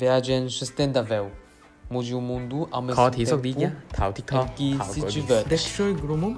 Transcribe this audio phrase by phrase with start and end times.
[0.00, 1.30] viagem sustentável.
[1.88, 5.22] Mude o mundo ao mesmo 考提速 tempo 啲嘅，頭 TikTok， em que 考 se 嗰啲。
[5.22, 5.48] diverte.
[5.48, 6.36] Deksoy gromom.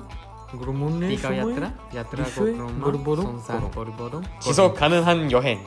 [0.54, 1.54] Gromone Tika shomoy.
[1.54, 3.24] yatra, yatra Ishoy 고그로마, gorborom.
[3.24, 5.60] 손산 보르보롬, 지속 가능한 여행.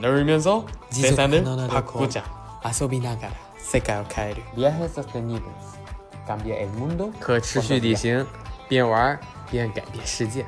[0.00, 2.24] 놀면서 지속 세상을 가능한 바꾸자.
[2.64, 4.42] 遊びながら世界を変える。
[4.56, 5.78] Viajes sostenibles.
[6.26, 7.12] Cambia el mundo.
[7.20, 8.26] 可持续旅行，
[8.68, 9.20] 边玩儿
[9.50, 10.44] 边改变世界。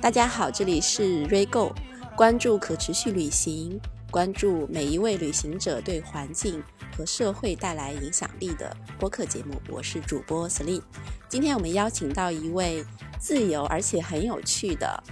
[0.00, 1.74] 大家好，这里是 RayGo，
[2.16, 3.78] 关注可持续旅行，
[4.10, 6.62] 关注每一位旅行者对环境
[6.96, 9.60] 和社会带来影响力的播客节目。
[9.68, 10.80] 我是主播 Selin，。
[11.28, 12.82] 今天我们邀请到一位
[13.18, 15.02] 自由而且很有趣的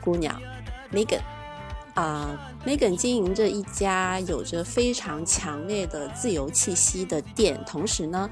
[0.00, 0.42] 姑娘
[0.92, 1.20] Megan。
[1.94, 8.28] 啊、m e g a n 经营着一家有着非常强烈的自由气息的店，同时呢，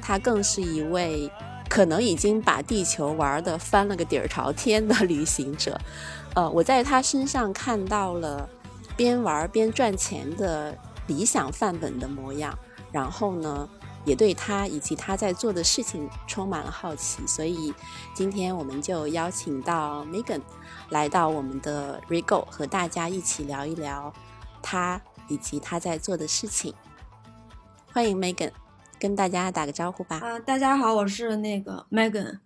[0.00, 1.28] 她更是一位
[1.68, 5.78] 可能已经把地球玩的翻了个底儿朝天的旅行者。
[6.34, 8.48] 呃，我在他身上看到了
[8.96, 12.56] 边玩边赚钱的理想范本的模样，
[12.92, 13.68] 然后呢，
[14.04, 17.72] 也对他以及他在做的事情充满了好奇，所以
[18.14, 20.42] 今天我们就邀请到 Megan
[20.90, 24.12] 来到我们的 Rego，和大家一起聊一聊
[24.62, 26.72] 他以及他在做的事情。
[27.92, 28.52] 欢迎 Megan，
[28.98, 30.18] 跟大家打个招呼吧。
[30.18, 32.40] 啊、大家好，我是那个 Megan。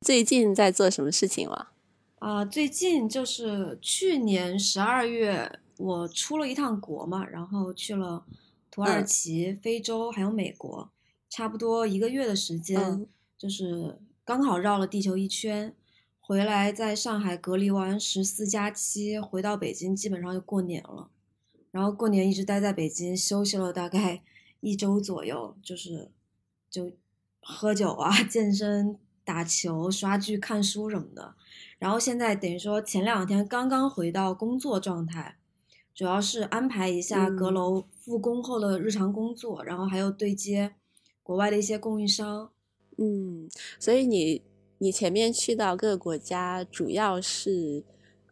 [0.00, 1.70] 最近在做什么事情了？
[2.18, 8.24] 啊、最近就是去年十二月，我出了一趟国嘛，然后去了
[8.70, 10.90] 土耳嗯其、非洲还有美国，
[11.28, 13.06] 差不多一个月的时间，嗯
[13.38, 15.74] 就是刚好绕了地球一圈。
[16.20, 21.10] 回来在上海隔离完十四加七，回到北京基本上就过年了，
[21.72, 24.22] 然后过年一直待在北京，休息了大概
[24.60, 26.10] 一周左右，就是
[26.70, 26.92] 就
[27.40, 31.34] 喝酒啊、 健身、打球、刷剧、看书什么的。
[31.78, 35.38] 然后现在等于说前两天刚刚回到工作状态，
[35.94, 40.74] 主要是安排一下阁嗯楼复工后的日常工作，然后还有对接
[41.22, 42.50] 国外的一些供应商。
[42.98, 43.48] 嗯，
[43.78, 44.42] 所以你
[44.78, 47.82] 你前面去到各个国家，主要是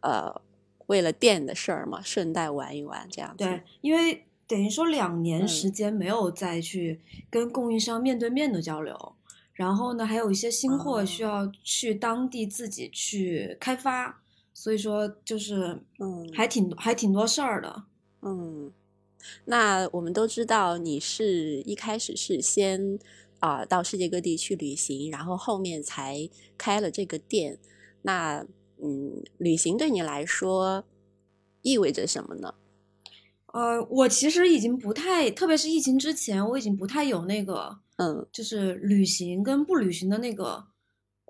[0.01, 0.41] 呃
[0.85, 3.43] 为了店的事儿嘛，顺带玩一玩这样子。
[3.43, 6.99] 对，因为等于说两年嗯时间没有再去
[7.29, 9.15] 跟供应商面对面的交流，
[9.53, 17.83] 然后呢，还有一些新货哦需要去当地自己去开发，所以说就是嗯还挺还挺多事儿的。
[18.23, 18.73] 嗯，
[19.45, 22.97] 那我们都知道你是一开始是先
[23.39, 26.27] 啊、到世界各地去旅行，然后后面才
[26.57, 27.59] 开了这个店。
[28.01, 28.45] 那
[28.81, 30.83] 嗯，旅行对你来说
[31.61, 32.55] 意味着什么呢？
[33.53, 38.27] 呃，我其实已经不太，特别是疫情之前，我已经不太有那个嗯。
[38.31, 40.67] 就是旅行跟不旅行的那个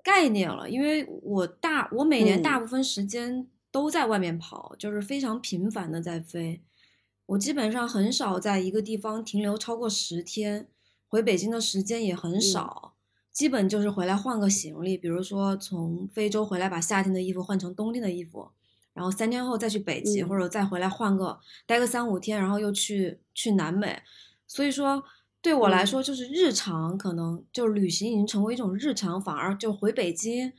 [0.02, 2.60] 概念了，因为我大我每年大嗯。
[2.60, 6.62] 部分时间都在外面跑，就是非常频繁的在飞，
[7.26, 10.68] 我基本上很少在一个地方停留超过十天，
[11.08, 12.94] 回北京的时间也很少，
[13.32, 18.50] 基本就是回来换个行李，比如说从非洲回来把夏天的衣服换成冬天的衣服。
[18.92, 24.02] 然后三天后再去北极，嗯或者再回来换个待个三五天，然后又去去南美。
[24.46, 25.02] 所以说，
[25.40, 30.52] 对我来嗯说，就是日常可能就旅行已经成为一种日常，反而就回北京，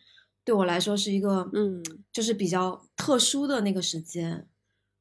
[0.46, 4.48] 对我来说是一个嗯就是比较特殊的那个时间。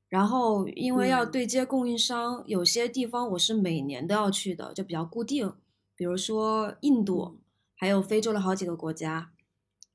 [0.08, 5.52] 然后因为要嗯对接供应商，有些地方我是每年都要去的，就比较固定，
[5.94, 7.38] 比如说印度，
[7.76, 9.30] 还有非洲的好几个国家，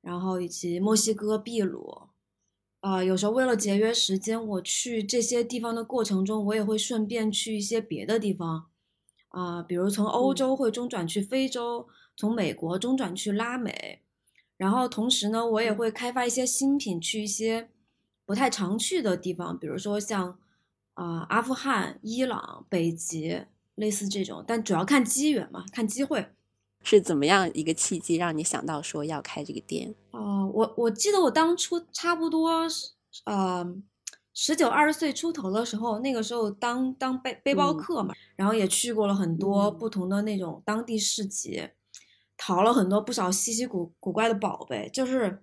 [0.01, 2.04] 然后以及墨西哥、秘鲁。
[2.85, 8.67] 啊、有时候为了节约时间，我去这些地方的过程中，我也会顺便去一些别的地方，
[9.29, 10.35] 啊、比如从欧嗯。
[10.35, 14.03] 洲会中转去非洲，从美国中转去拉美，
[14.55, 15.77] 然后同时呢，我也嗯。
[15.77, 17.71] 会开发一些新品，去一些
[18.23, 20.37] 不太常去的地方，比如说像
[20.93, 26.27] 啊、阿富汗、伊朗、北极，类似这种，但主要看机缘嘛，看机会。
[26.85, 29.93] 是怎么样一个契机让你想到说要开这个店？
[30.11, 32.91] 哦，我我记得我当初差不多是
[33.25, 33.65] 呃
[34.33, 41.69] 十九二十岁出头的时候，那个时候当当背背包嗯客嘛，然后也去过了很多嗯不同的那种当地市集，
[42.37, 45.41] 淘了很多不少稀奇古古怪的宝贝，就是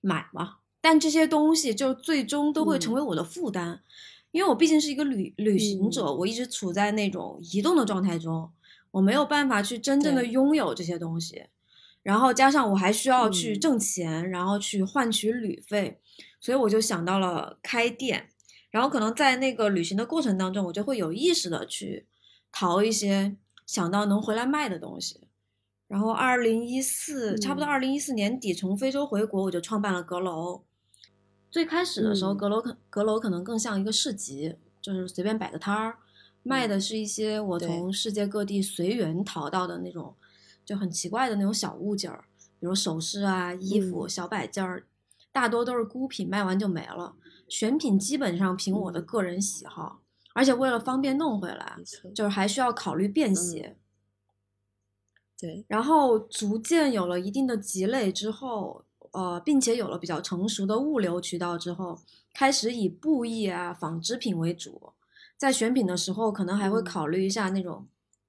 [0.00, 0.56] 买嘛。
[0.80, 3.82] 但这些东西就最终都会成嗯为我的负担，
[4.30, 8.50] 因为我毕竟是一个旅旅行者，嗯我一直处在那种移动的状态中，
[8.92, 11.46] 我没有办法去真正的拥有这些东西。
[12.02, 16.00] 然后加上我还需要去嗯挣钱，然后去换取旅费，
[16.40, 18.30] 所以我就想到了开店。
[18.70, 22.06] 然后可能在那个旅行的过程当中，我就会有意识的去
[22.50, 25.28] 淘一些想到能回来卖的东西。
[25.88, 30.62] 然后二零一四差不多嗯二零一四年底从非洲回国，我就创办了阁楼。
[31.50, 35.98] 最开始的时候，嗯阁楼可阁楼可能更像一个市集，就是随便摆个摊儿，
[36.42, 40.14] 卖的是一些我从世界各地随缘淘到的那种，
[40.64, 42.24] 就很奇怪的那种小物件儿，
[42.58, 44.84] 比如首饰啊、衣服、嗯小摆件儿，
[45.30, 47.14] 大多都是孤品，卖完就没了。
[47.48, 50.00] 选品基本上凭我的嗯个人喜好，
[50.34, 51.76] 而且为了方便弄回来
[52.14, 53.76] 就是还需要考虑便携。
[55.38, 61.98] 对，然后逐渐有了一定的积累之后，呃，并且有了比较成熟的物流渠道之后，
[62.32, 64.92] 开始以布艺啊、纺织品为主。
[65.40, 66.84] 在选品的时候，可能还会嗯。
[66.84, 67.88] 考虑一下那种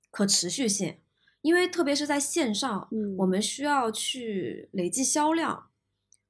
[0.09, 0.95] 可持续性，
[1.41, 3.17] 因为特别是在线上，嗯。
[3.17, 5.67] 我们需要去累计销量。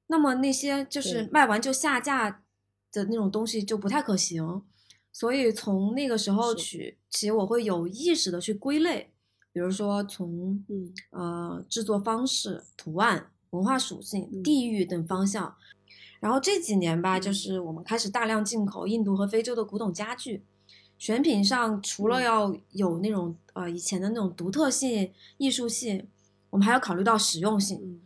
[0.08, 1.28] 那么那些就是。
[1.30, 2.42] 卖完就下架
[2.90, 4.64] 的那种东西就不太可行，
[5.12, 9.12] 所以从那个时候起，其实我会有意识的去归类，
[9.52, 10.92] 比如说从嗯。
[11.10, 14.42] 呃制作方式、图案、文化属性、嗯。
[14.42, 15.54] 地域等方向。
[16.18, 17.34] 然后这几年吧，就嗯。
[17.34, 20.44] 是我们开始大量进口印度和非洲的古董家具。
[21.02, 22.22] 选品上除了嗯。
[22.22, 26.06] 要有那种呃以前的那种独特性、艺术性，
[26.50, 27.80] 我们还要考虑到实用性。
[27.82, 28.00] 嗯。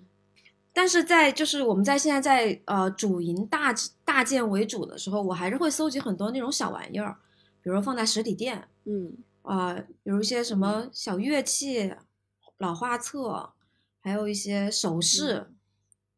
[0.73, 7.19] 但是在就是我们在现在在呃主营大大件为主的时候，我还是会搜集很多那种小玩意儿，
[7.61, 9.19] 比如放在实体店，嗯。
[9.43, 11.95] 呃，比如一些什么小乐器、
[12.57, 13.53] 老画册，
[14.01, 15.49] 还有一些首饰，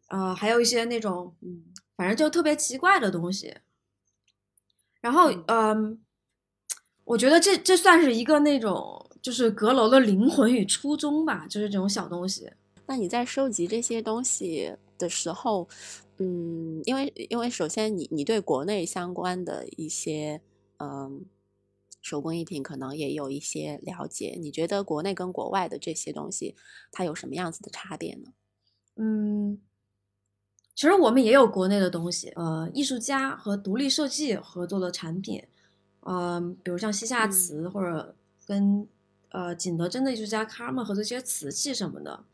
[0.06, 1.64] 呃，还有一些那种嗯。
[1.96, 3.56] 反正就特别奇怪的东西。
[5.00, 5.44] 然后，嗯。
[5.48, 6.00] 嗯、
[7.08, 12.52] 我觉得这这算是一个那种就是阁楼的灵魂与初衷吧，就是这种小东西。
[12.86, 15.66] 那你在收集这些东西的时候，
[16.18, 20.42] 嗯，因为因为首先你你对国内相关的一些
[20.76, 21.24] 嗯
[22.02, 26.54] 手工艺品可能也有一些了解，你觉得国内跟国外的这些东西
[26.92, 28.34] 它有什么样子的差别呢？
[28.96, 29.58] 嗯，
[30.74, 35.42] 其实我们也有国内的东西，呃，艺术家和独立设计合作的产品，
[36.10, 38.14] 嗯、比如像西夏嗯瓷、或者
[38.46, 38.86] 跟
[39.30, 42.24] 呃景德镇的艺术家卡尔曼合作一些瓷器什么的。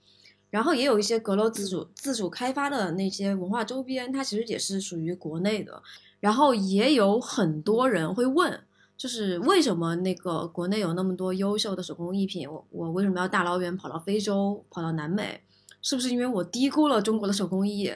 [0.51, 5.83] 然后也有一些阁楼自主、自主开发的那些文化周边，它其实也是属于国内的。
[6.21, 8.63] 然后也有很多人会问，
[8.97, 15.43] 就是为什么那个国内有那么多优秀的手工艺品，我我为什么要大老远跑到非洲，跑到南美？
[15.83, 17.93] 是不是因为我低估了中国的手工艺？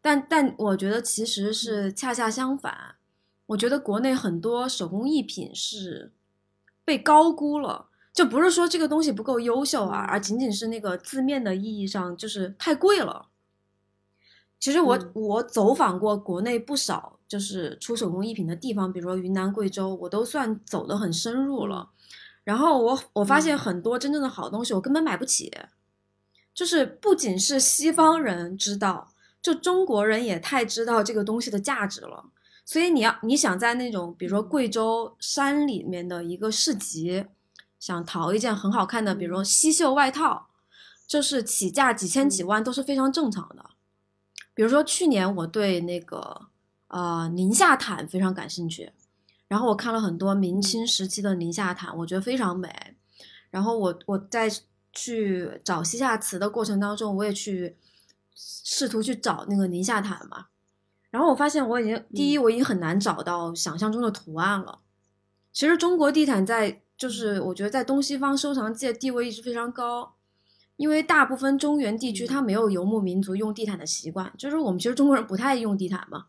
[0.00, 2.94] 但但我觉得其实是恰恰相反，
[3.50, 6.12] 我觉得国内很多手工艺品是
[6.84, 7.86] 被高估了。
[8.12, 13.28] 就不是说这个东西不够优秀啊，而仅仅是那个字面的意义上就是太贵了。
[14.58, 21.90] 其实我、嗯我走访过国内不少就是出手工艺品的地方，比如说云南、贵州，我都算走得很深入了。
[22.44, 25.52] 然后我我发现嗯很多真正的好东西我根本买不起，
[26.52, 32.26] 就是不仅是西方人知道，就中国人也太知道这个东西的价值了。
[32.70, 37.26] 所以你要你想在那种比如说贵州山里面的一个市集，
[37.80, 40.46] 想淘一件很好看的，比如说西绣外套，
[41.04, 43.70] 就是起价几千几万都是非常正常的。
[44.54, 46.42] 比如说去年我对那个
[46.86, 48.92] 呃宁夏毯非常感兴趣，
[49.48, 52.94] 然后我看了很多明清时期的宁夏毯，我觉得非常美。
[53.50, 54.48] 然后我我在
[54.92, 57.76] 去找西夏瓷的过程当中，我也去
[58.36, 60.46] 试图去找那个宁夏毯嘛。
[61.10, 64.80] 然后我发现我已经第一我已经很难找到想象中的图案了。
[65.52, 70.14] 其实中国地毯在就是我觉得在东西方收藏界地位一直非常高，
[70.76, 76.26] 因为大部分中原地区它没有游牧民族用地毯的习惯，就是我们其实中国人不太用地毯嘛。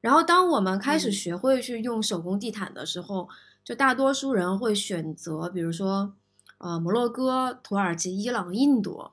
[0.00, 3.28] 然后当我们开始嗯学会去用手工地毯的时候，
[3.64, 6.14] 就大多数人会选择，比如说
[6.58, 9.10] 呃摩洛哥、土耳其、伊朗、印度，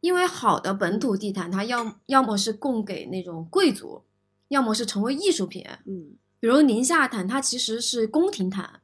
[0.00, 4.02] 因为好的本土地毯它要要么是供给那种贵族，
[4.54, 5.66] 要么是成为艺术品。
[5.84, 8.82] 嗯比如宁夏毯，它其实是宫廷毯，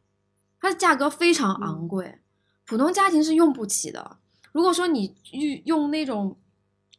[0.58, 2.18] 它的价格非常昂贵，
[2.64, 4.16] 普通家庭是用不起的。
[4.52, 6.38] 如果说你用用那种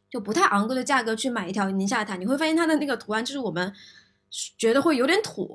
[0.08, 3.74] 就不太昂贵的价格去买一条宁夏毯，你会发现它的那个图案就是我们
[4.56, 5.50] 觉得会有点土，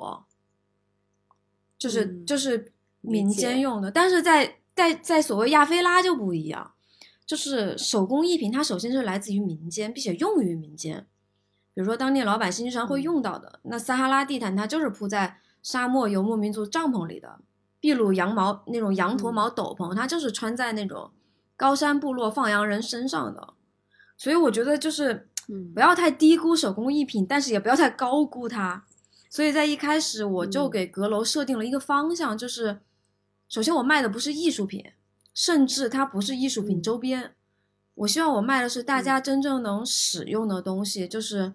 [1.79, 3.89] 就是、嗯就是民间用的。
[3.89, 6.73] 但是在在在所谓亚非拉就不一样，
[7.25, 11.07] 就是手工艺品，它首先是来自于民间，并且用于民间。
[11.77, 17.39] 比如说当地老百姓经常会用到的，那撒哈拉地毯它就是铺在沙漠游牧民族帐篷里的，
[17.81, 21.11] 秘鲁羊毛那种羊驼毛斗篷，它就是穿在那种
[21.55, 23.53] 高山部落放羊人身上的。
[24.17, 25.71] 所以我觉得就是嗯。
[25.75, 28.83] 不要太低估手工艺品，但是也不要太高估它。
[29.29, 30.71] 所以在一开始我就嗯。
[30.71, 32.79] 给阁楼设定了一个方向，就是
[33.47, 34.83] 首先我卖的不是艺术品，
[35.31, 36.81] 甚至它不是艺术品嗯。
[36.81, 37.35] 周边，
[37.93, 38.85] 我希望我卖的是嗯。
[38.85, 41.53] 大家真正能使用的东西，就是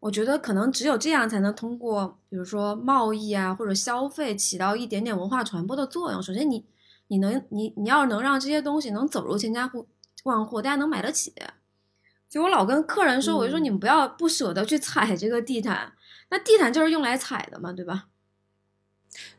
[0.00, 6.22] 我觉得可能只有这样才能通过，比如说贸易啊或者消费起到一点点文化传播的作用。
[6.22, 6.64] 首先你，
[7.08, 9.88] 你能你你要是能让这些东西能走入千家户
[10.24, 11.34] 万户，大家能买得起。
[12.28, 15.94] 就我老跟客人说，我就说嗯你们不要不舍得去踩这个地毯，
[16.30, 18.08] 那地毯就是用来踩的嘛，对吧？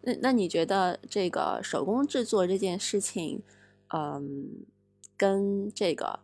[0.02, 3.44] 那那你觉得这个手工制作这件事情，
[3.94, 4.66] 嗯，
[5.16, 6.20] 跟这个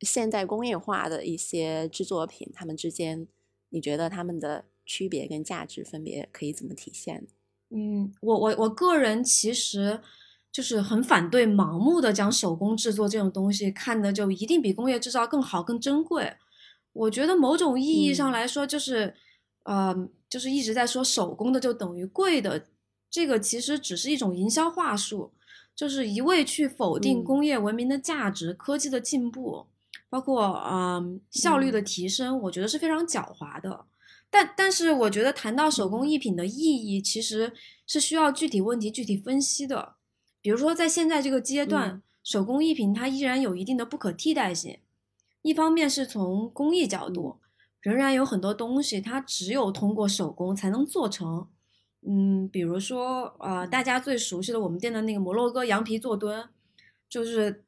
[0.00, 3.26] 现代工业化的一些制作品，它们之间，
[3.70, 7.26] 你觉得它们的区别跟价值分别可以怎么体现？
[7.70, 10.00] 嗯，我我我个人其实
[10.52, 16.36] 就是很反对盲目的将手工制作这种东西看的就一定比工业制造更好更珍贵。
[16.92, 19.14] 我觉得某种意义上嗯来说，就是、
[19.64, 22.66] 呃，就是一直在说手工的就等于贵的，
[23.10, 25.32] 这个其实只是一种营销话术，
[25.74, 29.66] 就是一味去否定嗯工业文明的价值、科技的进步，
[30.16, 33.84] 包括嗯效率的嗯提升，我觉得是非常狡猾的。
[34.30, 37.52] 但但是我觉得谈到手工艺品的意义，其实
[37.86, 39.96] 是需要具体问题具体分析的。
[40.40, 44.78] 比如说，在现在这个阶段，嗯手工艺品它依然有一定的不可替代性。
[45.42, 47.40] 一方面是从工艺角度，
[47.82, 51.46] 仍然有很多东西它只有通过手工才能做成。
[52.08, 56.48] 嗯，比如说呃，大家最熟悉的我们店的那个摩洛哥羊皮坐墩，
[57.06, 57.65] 就是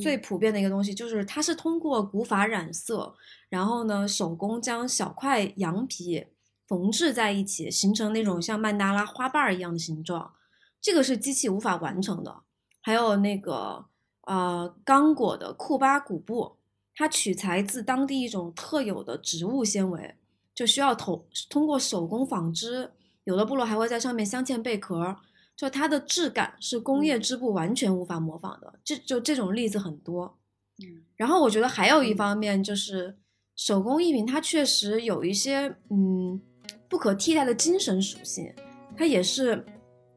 [0.00, 3.14] 最嗯普遍的一个东西，就是它是通过古法染色，
[3.48, 6.26] 然后呢手工将小块羊皮
[6.66, 10.34] 缝制在一起，形成那种像曼达拉花瓣儿一样的形状，
[10.80, 12.42] 这个是机器无法完成的。
[12.80, 13.86] 还有那个
[14.22, 16.56] 呃刚果的库巴古布，
[16.94, 20.16] 它取材自当地一种特有的植物纤维，
[20.54, 22.90] 就需要通通过手工纺织，
[23.24, 25.16] 有的部落还会在上面镶嵌贝壳，
[25.58, 28.78] 就它的质感是工业织布完全无法模仿的。
[28.84, 30.38] 这就这种例子很多。
[30.80, 33.18] 嗯然后我觉得还有一嗯方面就是
[33.56, 36.40] 手工艺品，它确实有一些嗯
[36.88, 38.54] 不可替代的精神属性，
[38.96, 39.64] 它也是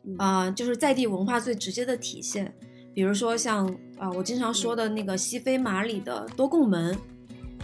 [0.03, 2.53] 嗯啊、就是在地文化最直接的体现。
[2.93, 3.67] 比如说像
[3.97, 6.95] 啊、我经常说的那个西非马里的多贡门，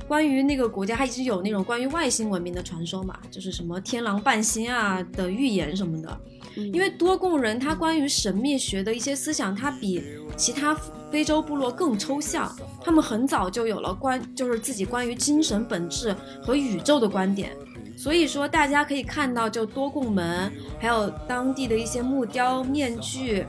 [0.07, 6.19] 关于那个国家，它一直有那种关于外星文明的传说嘛，就是什么天狼半星啊的预言什么的。
[6.58, 10.04] 因为多贡人他关于神秘学的一些思想，他比
[10.36, 10.76] 其他
[11.12, 12.52] 非洲部落更抽象。
[12.84, 17.56] 他们很早就有了关，就是自己关于精神本质和宇宙的观点。
[17.96, 23.46] 所以说，大家可以看到，就多贡门，还有当地的一些木雕、面具，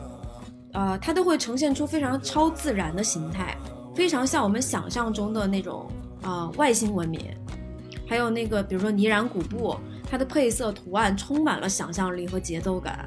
[0.73, 3.57] 呃，它都会呈现出非常超自然的形态，
[3.95, 5.87] 非常像我们想象中的那种
[6.23, 7.21] 呃外星文明。
[8.07, 9.77] 还有那个，比如说尼染古布，
[10.11, 13.05] 它的配色图案充满了想象力和节奏感，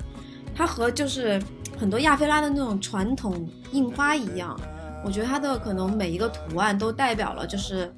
[0.54, 1.42] 它和就是
[1.78, 4.56] 很多亚非拉的那种传统印花一样，
[5.04, 7.92] 我觉得它的可能每一个图案都代表了就是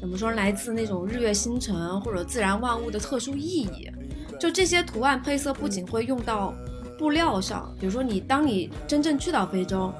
[0.00, 3.90] 怎么说来自那种日月星辰或者自然万物的特殊意义。
[4.40, 6.52] 就这些图案配色不仅会用到
[6.98, 9.92] 布料上，比如说你当你真正去到非洲，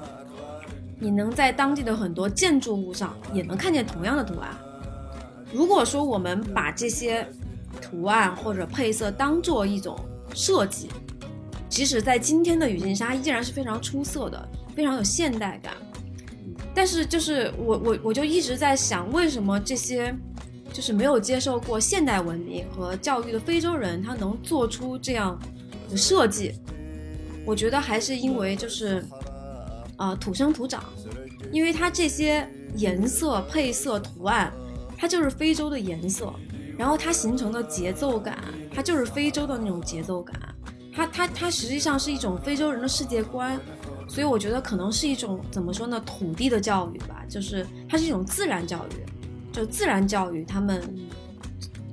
[0.99, 4.51] 你能在当地的很多建筑物上也能看见同样的图案。
[5.53, 7.25] 如果说我们把这些
[7.83, 9.99] 图案或者配色当做一种
[10.33, 10.87] 设计，
[11.67, 15.73] 即使在今天的语境下，依然是非常出色的，非常有现代感。
[16.73, 20.15] 但是就是我我我就一直在想，为什么这些
[20.71, 25.37] 就是没有接受过现代文明和教育的非洲人，他能做出这样
[25.89, 26.53] 的设计？
[27.45, 29.03] 我觉得还是因为就是，
[29.97, 30.83] 呃，土生土长，
[31.51, 32.47] 因为它这些
[32.77, 34.51] 颜色、配色、图案，
[34.97, 36.33] 它就是非洲的颜色，
[36.77, 40.35] 然后它形成的节奏感，它就是非洲的那种节奏感，
[40.93, 43.59] 它它它实际上是一种非洲人的世界观，
[44.07, 49.05] 所以我觉得可能是一种怎么说呢，土地的教育吧，就是它是一种自然教育，
[49.51, 50.81] 就自然教育他们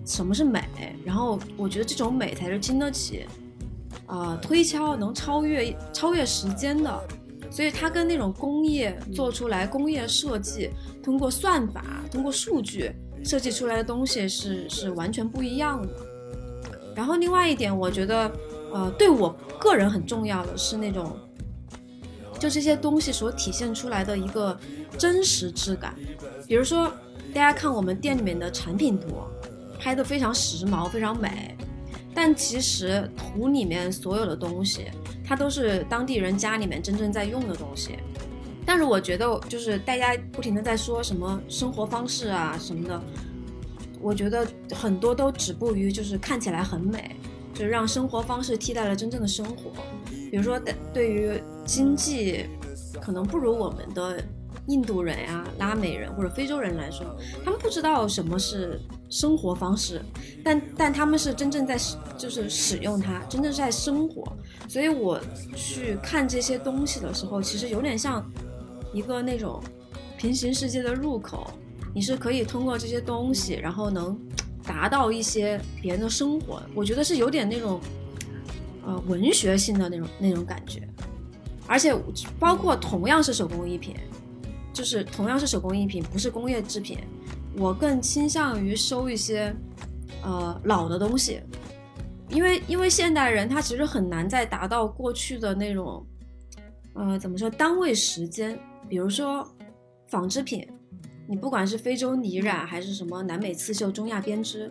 [0.05, 0.63] 什么是美，
[1.05, 3.27] 然后我觉得这种美才是经得起，
[4.07, 7.01] 啊、推敲能超越超越时间的。
[7.53, 10.71] 所以它跟那种工业做出来工业设计，
[11.03, 15.89] 通过算法、通过数据设计出来的东西是是完全不一样的。
[16.95, 18.31] 然后另外一点，我觉得，
[18.73, 21.17] 呃，对我个人很重要的是那种，
[22.39, 24.59] 就这些东西所体现出来的一个
[24.99, 25.95] 真实质感。
[26.47, 26.93] 比如说，
[27.33, 29.09] 大家看我们店里面的产品图，
[29.79, 31.57] 拍的非常时髦、非常美，
[32.13, 34.87] 但其实图里面所有的东西，
[35.25, 37.99] 它都是当地人家里面真正在用的东西。
[38.71, 43.03] 但是我觉得，就是大家不停的在说什么生活方式啊什么的，
[44.01, 47.17] 我觉得很多都止步于就是看起来很美，
[47.53, 49.73] 就是让生活方式替代了真正的生活。
[50.31, 50.57] 比如说，
[50.95, 52.47] 对于经济
[53.03, 54.23] 可能不如我们的
[54.69, 57.05] 印度人呀、拉美人或者非洲人来说，
[57.45, 60.01] 他们不知道什么是生活方式，
[60.45, 64.33] 但但他们是真正在使就是使用它，真正在生活。
[64.69, 65.21] 所以我
[65.57, 68.25] 去看这些东西的时候，其实有点像
[68.93, 69.63] 一个那种
[70.19, 71.51] 平行世界的入口，
[71.95, 74.19] 你是可以通过这些东西，然后能
[74.65, 76.63] 达到一些别人的生活。
[76.75, 77.81] 我觉得是有点那种
[78.85, 80.87] 呃文学性的那种那种感觉，
[81.67, 81.95] 而且
[82.39, 83.95] 包括同样是手工艺品，
[84.73, 86.99] 就是同样是手工艺品，不是工业制品，
[87.57, 89.55] 我更倾向于收一些
[90.23, 91.41] 呃老的东西，
[92.29, 96.07] 因为因为现代人他其实很难再达到过去的那种
[96.95, 98.59] 呃怎么说单位时间，
[98.91, 99.49] 比如说
[100.09, 100.69] 纺织品。
[101.29, 104.69] 你不管是非洲呢染还是什么南美刺绣、中亚编织，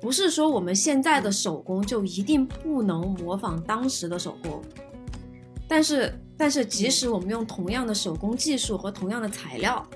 [0.00, 4.60] 不是说我们现在的手工就一定不能模仿当时的手工，
[5.68, 9.86] 但是但是即使我们用同样的手工技术和同样的材料，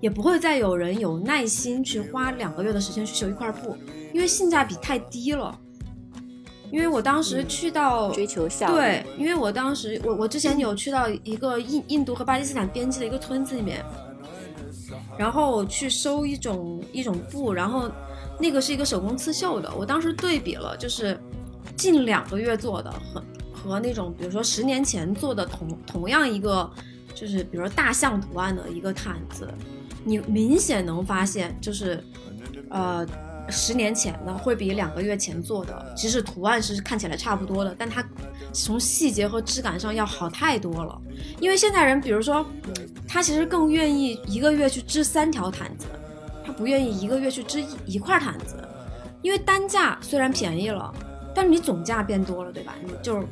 [0.00, 3.76] 也不会再有人有耐心去花两个月的时间去绣一块布，
[4.14, 5.58] 因为性价比太低了。
[6.70, 8.72] 因为我当时去到、追求效。
[8.72, 13.84] 对，因为我当时我我之前有去到一个印印度和巴基斯坦边境的一个村子里面，
[15.18, 17.90] 然后去收一种一种布，然后
[18.38, 21.18] 那个是一个手工刺绣的，我当时对比了，就是
[21.76, 23.22] 近两个月做的和
[23.52, 26.70] 和那种比如说十年前做的同同样一个
[27.14, 29.48] 就是比如说大象图案的一个毯子，
[30.04, 32.02] 你明显能发现就是
[32.68, 33.06] 呃。
[33.50, 38.04] 十年前的会比两个月前做的，即使图案是看起来差不多的，但它
[38.52, 41.00] 从细节和质感上要好太多了。
[41.40, 42.46] 因为现代人，比如说，
[43.06, 45.86] 他其实更愿意一个月去织三条毯子，
[46.44, 48.56] 他不愿意一个月去织一一块毯子，
[49.22, 50.92] 因为单价虽然便宜了，
[51.34, 52.74] 但是你总价变多了，对吧？
[52.84, 53.26] 你就是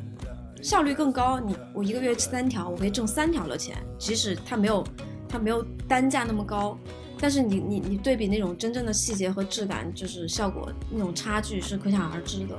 [0.61, 4.83] 效率更高，你我一个月织三条，我可以挣三条的钱，即使它没有
[5.27, 6.77] 它没有单价那么高。
[7.19, 12.57] 但是你你你对比那种真正的细节和质感，就是效果那种差距是可想而知的。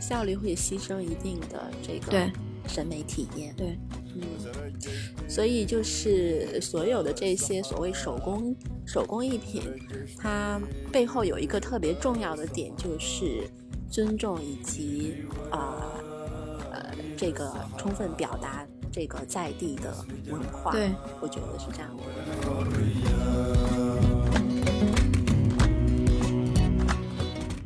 [0.00, 2.32] 效率会牺牲一定的这个对
[2.66, 3.54] 审美体验。
[3.56, 3.78] 对，
[4.14, 4.22] 嗯，
[5.28, 9.62] 所以就是所有的这些所谓手工手工艺品，
[10.18, 13.48] 它背后有一个特别重要的点，就是
[13.90, 15.14] 尊重以及
[15.50, 15.94] 啊
[16.72, 20.70] 呃这个充分表达这个在地的文化。
[20.70, 22.02] 对，我觉得是这样的。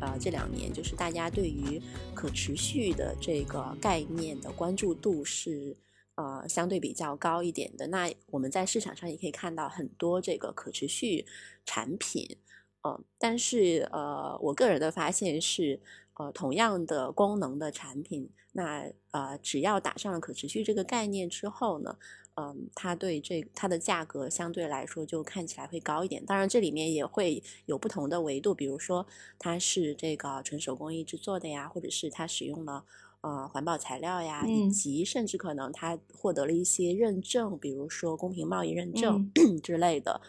[0.01, 1.83] 呃，这两年就是大家对于
[2.15, 5.77] 可持续的这个概念的关注度是
[6.15, 7.89] 呃相对比较高一点的。
[7.89, 11.27] 那我们在市场上也可以看到很多这个可持续
[11.65, 12.37] 产品，
[12.83, 15.81] 嗯、但是呃，我个人的发现是，
[16.19, 21.99] 呃，同样的功能的产品，那呃，只要打上了可持续这个概念之后呢，
[22.37, 26.25] 嗯，它对这它的价格相对来说就看起来会高一点。
[26.25, 29.07] 当然，这里面也会有不同的维度，比如说
[29.39, 32.85] 它是这个纯手工艺制作的呀，或者是它使用了
[33.21, 39.31] 呃环保材料呀，以嗯及甚至可能它获得了一些认证，比如说公平贸易认证、
[39.63, 40.23] 之类的。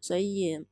[0.00, 0.64] 所以，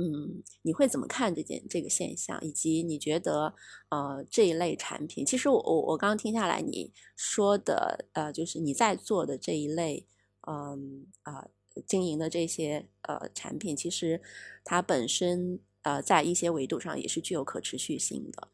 [0.00, 2.40] 嗯，你会怎么看这件这个现象？
[2.40, 3.54] 以及你觉得，
[3.90, 10.06] 呃，这一类产品，其实我我我刚刚听下来你说的，呃，就是你在做的这一类，
[10.46, 11.48] 嗯啊、
[11.86, 14.22] 经营的这些呃产品，其实
[14.64, 18.48] 它本身呃在一些维度上也是具有可持续性的，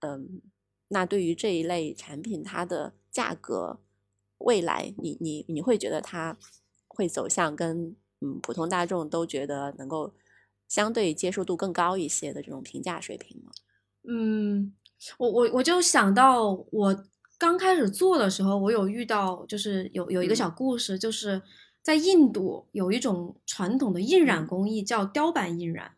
[0.00, 0.40] 嗯，
[0.88, 3.80] 那对于这一类产品，它的价格
[4.38, 6.38] 未来你你你会觉得它
[6.86, 10.14] 会走向跟嗯普通大众都觉得能够
[10.68, 13.50] 相对接受度更高一些的这种评价水平吗？
[14.08, 14.72] 嗯，
[15.16, 17.04] 我我我就想到我
[17.38, 21.42] 刚开始做的时候，我有遇到，就是有有一个小故事，就是
[21.82, 25.92] 在印度有一种传统的印染工艺叫雕版印染。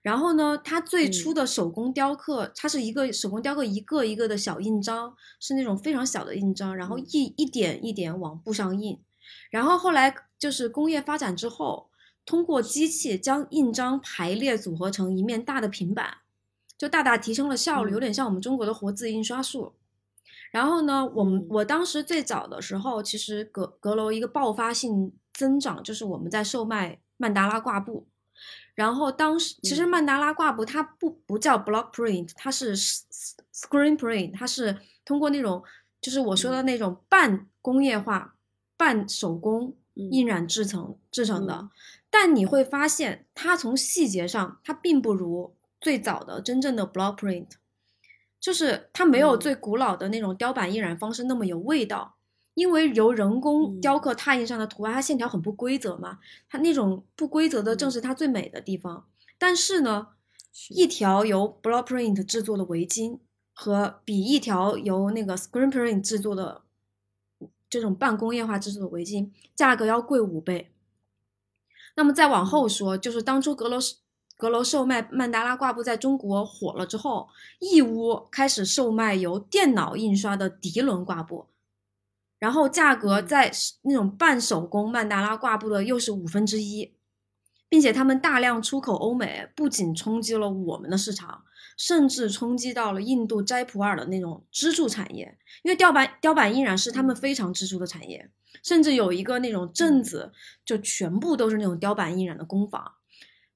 [0.00, 8.98] 然后呢，它最初的手工雕刻，它是一个手工雕刻一个一个的小印章，是那种非常小的印章，然后一一点一点往布上印。
[9.50, 11.90] 然后后来就是工业发展之后，
[12.28, 16.18] 通过机器将印章排列组合成一面大的平板，
[16.76, 19.72] 就大大提升了效率，有点像我们中国的活字印刷术。
[20.50, 28.06] 然后呢，我们我当时最早的时候，其实阁阁楼一个爆发性增长，就是我们在售卖曼达拉挂布。
[28.74, 35.64] 然后当时其实曼达拉挂布它不不叫 block print，它是 screen print，它是通过那种
[36.02, 38.34] 就是我说的那种半工业化、
[38.76, 39.74] 半手工
[40.10, 41.54] 印染制成制成的。
[41.54, 41.70] 嗯。
[42.10, 47.48] 但你会发现，它从细节上，它并不如最早的真正的 block print，
[48.40, 49.40] 就是它没有嗯。
[49.40, 52.14] 最古老的那种雕版印染方式那么有味道。
[52.54, 53.80] 因为由人工嗯。
[53.80, 59.04] 雕刻拓印上的图案，它线条很不规则嘛，它那种不规则的正是它最美的地方。
[59.38, 60.08] 但是呢，
[60.70, 63.18] 一条由 block print 制作的围巾
[63.54, 66.62] 和比一条由那个 screen print 制作的
[67.68, 70.72] 这种半工业化制作的围巾价格要贵五倍。
[71.96, 73.78] 那么再往后说，就是当初阁楼
[74.36, 77.28] 阁楼售卖曼达拉挂布在中国火了之后，
[77.58, 81.46] 义乌开始售卖由电脑印刷的涤纶挂布，
[82.38, 83.50] 然后价格在
[83.82, 86.94] 那种半手工曼达拉挂布的又是五分之一，
[87.68, 91.42] 并且他们大量出口欧美，不仅冲击了我们的市场，
[91.78, 98.28] 甚至冲击到了印度斋普尔的那种支柱产业，因为雕版雕版印染是他们非常支柱的产业，
[98.64, 100.32] 甚至有一个那种镇子，
[100.64, 102.92] 就全部都是那种雕版印染的工坊。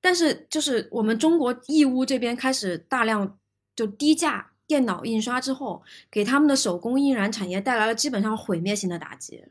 [0.00, 3.38] 但是就是我们中国义乌这边开始大量
[3.74, 9.44] 就低价电脑印刷之后，给他们的手工印染产业带来了基本上毁灭性的打击。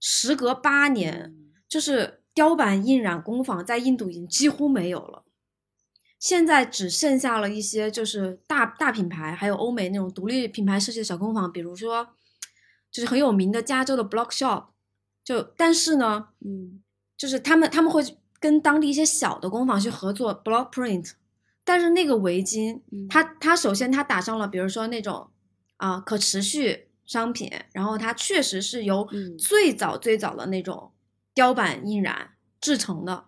[0.00, 1.34] 时隔八年，
[1.68, 5.21] 就是雕版印染工坊在印度已经几乎没有了，
[6.22, 12.10] 现在只剩下了一些就是大大品牌，还有欧美那种独立品牌设计的小工坊，比如说
[12.92, 14.66] 就是很有名的加州的 Block Shop，
[15.24, 16.80] 就但是呢，嗯
[17.16, 18.04] 就是他们他们会
[18.38, 21.10] 跟当地一些小的工坊去合作 block print，
[21.64, 25.28] 但是那个围巾，嗯它它首先它打上了比如说那种
[25.78, 29.36] 啊、可持续商品，然后它确实是由嗯。
[29.36, 30.92] 最早最早的那种
[31.34, 33.24] 雕版印染制成的，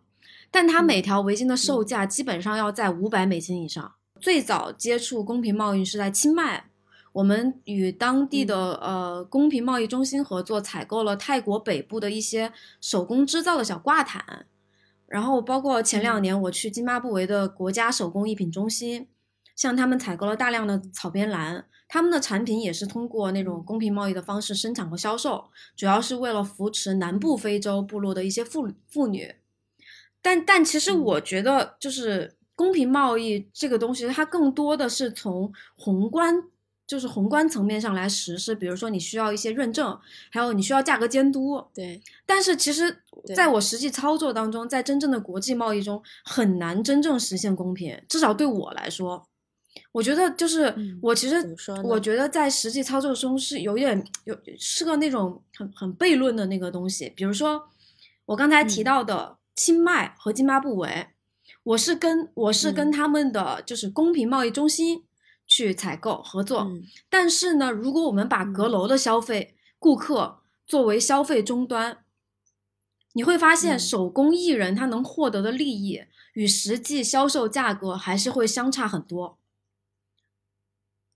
[0.54, 3.92] 但它每条围巾的售价基本上要在五百美金以上。
[4.20, 6.66] 最早接触公平贸易是在清迈，
[7.10, 14.46] 我们与当地的、呃公平贸易中心合作，采购了泰国北部的一些手工制造的小挂毯，
[15.08, 19.08] 然后包括前两年我去津巴布韦的国家手工艺品中心，
[19.56, 29.34] 向他们采购了大量的草编兰，他们的产品也是通过那种公平贸易的方式生产和销售，主要是为了扶持南部非洲部落的一些妇妇女。
[30.24, 36.42] 但但其实我觉得，就是公平贸易这个东西，它更多的是从宏观，
[36.86, 38.54] 就是宏观层面上来实施。
[38.54, 41.62] 比如说，你需要一些认证，还有你需要价格监督。
[41.74, 43.02] 对，但是其实，
[43.36, 48.02] 在我实际操作当中，在真正的国际贸易中，很难真正实现公平。
[48.08, 49.28] 至少对我来说，
[49.92, 51.36] 我觉得就是嗯我其实
[51.84, 57.12] 我觉得在实际操作中是有点有是个那种很很悖论的那个东西。
[57.14, 57.68] 比如说
[58.24, 61.08] 我刚才提嗯到的清迈和津巴布韦，
[61.62, 62.92] 我是跟我是跟嗯。
[62.92, 65.04] 他们的就是公平贸易中心
[65.46, 66.82] 去采购合作，嗯。
[67.08, 72.04] 但是呢，如果我们把阁嗯楼的消费、顾客作为消费终端，
[73.12, 73.78] 你会发现嗯。
[73.78, 79.38] 手工艺人他能获得的利益与实际销售价格还是会相差很多。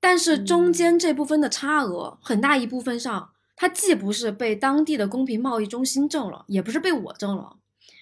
[0.01, 7.58] 但是中间这部分的差额，很大一部分上，它既不是被当地的公平贸易中心挣了，也不是被我挣了，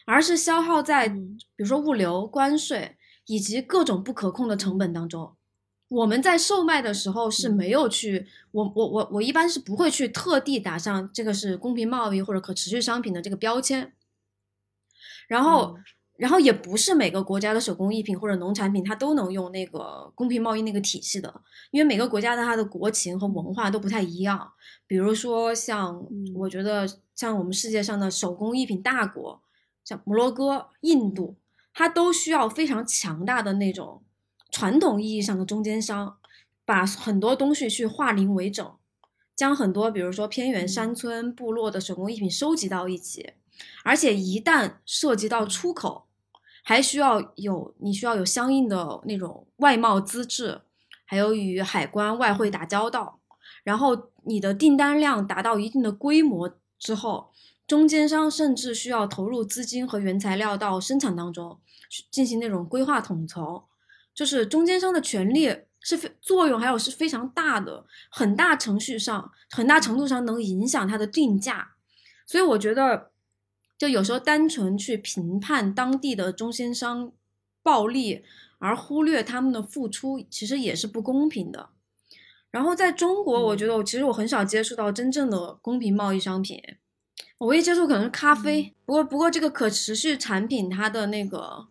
[0.07, 1.37] 而是消耗在嗯。
[1.55, 5.35] 比如说物流、关税以及各种不可控的成本当中。
[5.89, 13.93] 我们在售卖的时候是没有去，我我我我一般是不会去特地打上这个是公平贸易或者可持续商品的这个标签，
[15.29, 15.79] 然后、
[16.17, 24.53] 然后也不是每个国家的手工艺品或者农产品它都能用那个公平贸易那个体系的，因为每个国家的它的国情和文化都不太一样。
[24.89, 26.35] 比如说像嗯。
[26.35, 29.41] 我觉得像我们世界上的手工艺品大国，
[29.87, 31.37] 像摩洛哥、印度，
[31.73, 34.03] 它都需要非常强大的那种
[34.51, 36.19] 传统意义上的中间商，
[36.65, 38.69] 把很多东西去化零为整，
[39.37, 43.35] 将很多比如说偏远山村部落的手工艺品收集到一起，
[43.85, 46.07] 而且一旦涉及到出口，
[46.65, 50.63] 还需要有你需要有相应的那种外贸资质，
[51.05, 53.21] 还有与海关、外汇打交道，
[53.63, 57.31] 然后你的订单量达到一定的规模之后，
[57.67, 61.59] 中间商甚至需要投入资金和原材料到生产当中，
[61.91, 63.65] 去进行那种规划统筹，
[64.15, 71.73] 就是中间商的权利是非作用，还有是非常大的，很大程序上很大程度上能影响它的定价，
[72.25, 73.11] 所以我觉得，
[73.77, 77.13] 就有时候单纯去评判当地的中间商
[77.63, 78.25] 暴利，
[78.59, 81.71] 而忽略他们的付出，其实也是不公平的。
[82.51, 86.63] 然后在中国，我觉得我其实我很少接触到真正的公平贸易商品，
[87.39, 88.73] 我唯一接触可能是咖啡。
[88.85, 91.67] 不过不过这个可持续产品它的那个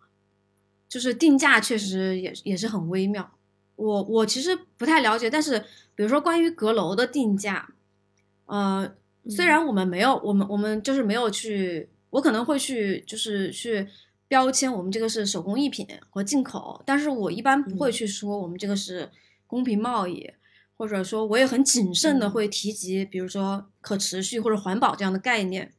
[0.87, 3.31] 就是定价确实也也是很微妙。
[3.75, 5.59] 我我其实不太了解，但是
[5.95, 7.73] 比如说关于阁楼的定价，
[8.45, 8.95] 呃，
[9.27, 13.87] 虽然我们没有，我们我们就是没有去，我可能会去就是去
[14.27, 19.09] 标签我们这个是手工艺品和进口，但是我一般不会去说我们这个是
[19.45, 20.31] 公平贸易。
[20.77, 25.73] 或者说我也很谨慎的嗯会提及，比如说可持续或者环保这样的概念。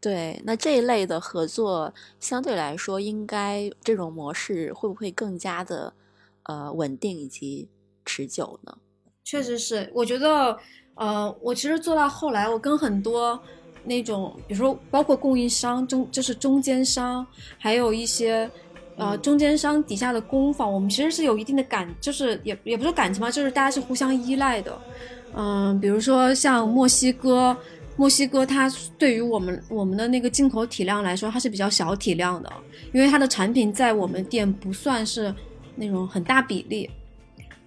[0.00, 5.94] 对，那这一类的合作相对来说，应该这种模式会不会更加的
[6.42, 7.70] 呃稳定以及
[8.04, 8.76] 持久呢？
[9.22, 10.58] 确实是，我觉得，
[10.96, 13.42] 呃，我其实做到后来，我跟很多
[13.84, 17.26] 那种，比如说包括供应商中，就是中间商，
[17.56, 18.50] 还有一些
[18.96, 24.78] 呃中间商底下的工坊，我们其实是有一定的感，就是也也不是感情吧，就是大家是互相依赖的。
[25.36, 27.56] 嗯、比如说像墨西哥，
[27.96, 32.52] 墨西哥它对于我们我们的那个进口体量来说，它是比较小体量的，
[32.92, 35.34] 因为它的产品在我们店不算是
[35.74, 36.88] 那种很大比例。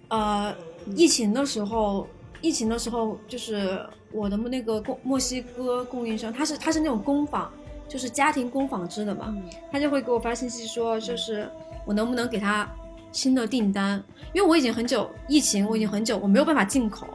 [0.08, 0.54] 呃，
[0.96, 2.08] 疫情的时候，
[2.40, 3.78] 疫情的时候，就是
[4.10, 7.52] 我的那个供墨西哥供应商，他是他是那种工坊，
[7.88, 9.34] 就是家庭工纺织的嘛，
[9.72, 11.48] 他就会给我发信息说，就是
[11.86, 12.68] 我能不能给他
[13.10, 14.02] 新的订单，
[14.34, 17.06] 因为我已经很久疫情，我已经很久我没有办法进口，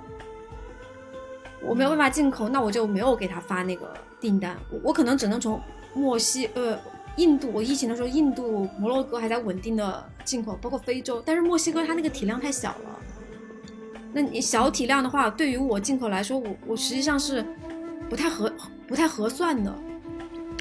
[1.62, 5.62] 我没有办法进口，那我就没有给他发那个订单，我我可能只能从
[5.93, 6.79] 墨西呃
[7.17, 12.99] 印度，我疫情的时候，印度、摩洛哥还在稳定的进口，包括非洲，但是墨西哥它那个体量太小了。
[14.12, 17.45] 那你小体量的话，对于我进口来说，我我实际上是
[18.09, 18.51] 不太合
[18.88, 19.71] 不太合算的。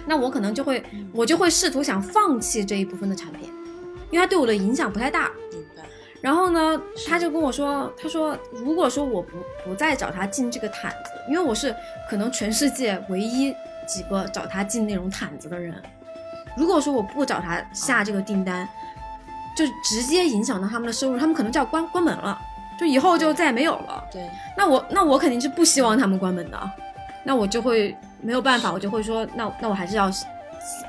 [0.06, 3.50] 那我可能就会我就会试图想放弃这一部分的产品，
[4.10, 5.30] 因为它对我的影响不太大。
[6.20, 11.74] 然后呢，他就跟我说，他说如果说我不不再找他进这个毯子，因为我是
[12.08, 13.52] 可能全世界唯一
[13.88, 15.74] 几个找他进那种毯子的人，
[16.56, 18.68] 如果说我不找他下这个订单，
[19.56, 22.40] 就直接影响到他们的收入，他们可能就要关关门了，
[22.78, 24.04] 就以后就再也没有了。
[24.12, 26.70] 对，那我那我肯定是不希望他们关门的，
[27.24, 30.10] 那我就会没有办法，我就会说，那那我还是要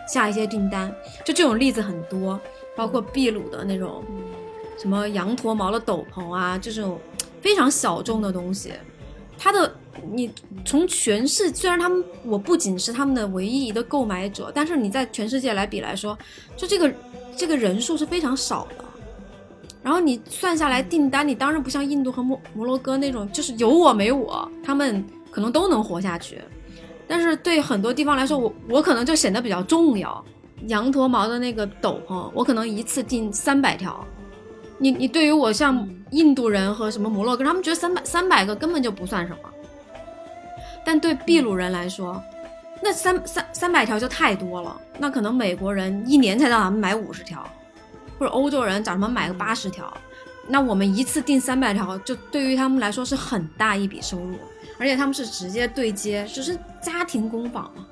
[0.07, 0.93] 下一些订单。
[1.25, 2.39] 就这种例子很多，
[2.75, 4.03] 包括秘鲁的那种
[4.77, 6.99] 什么羊驼毛的斗篷啊，这种
[7.41, 8.73] 非常小众的东西，
[9.37, 9.73] 它的
[10.11, 10.31] 你
[10.63, 16.17] 从全世虽然他们我不仅是他们的唯一一个购买者，但是你在全世界来比来说，
[16.55, 16.93] 就这个
[17.35, 18.85] 这个人数是非常少的。
[19.81, 26.39] 然后你算下来订单，你当然不像印度和摩摩洛哥那种，就是有我没我，他们可能都能活下去。
[27.13, 30.25] 但是对很多地方来说，我我可能就显得比较重要。
[30.65, 34.03] 羊驼毛的那个斗篷，我可能一次订三百条。
[34.79, 39.49] 你你对于我像印度人和什么摩洛哥，他们觉得三百三百个根本就不算什么。
[40.83, 42.19] 但对秘鲁人来说，
[42.81, 44.75] 那三三三百条就太多了。
[44.97, 47.47] 那可能美国人一年才让他们买五十条，
[48.17, 49.95] 或者欧洲人找他们买个八十条。
[50.47, 54.33] 那我们一次订三百条，就对于他们来说是很大一笔收入，
[54.77, 57.85] 而且他们是直接对接，只是家庭工坊嘛，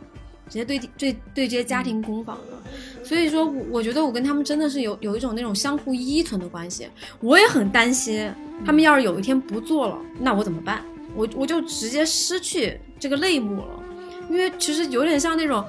[0.48, 3.04] 直接对对对接家庭工坊的。
[3.04, 6.88] 所以说，我我觉得我跟他们真的是有有一种那种相互依存的关系。
[7.20, 8.32] 我也很担心，
[8.66, 10.84] 他们要是有一天不做了，那我怎么办？
[11.14, 13.84] 我我就直接失去这个类目了，
[14.30, 15.66] 因为其实有点像那种，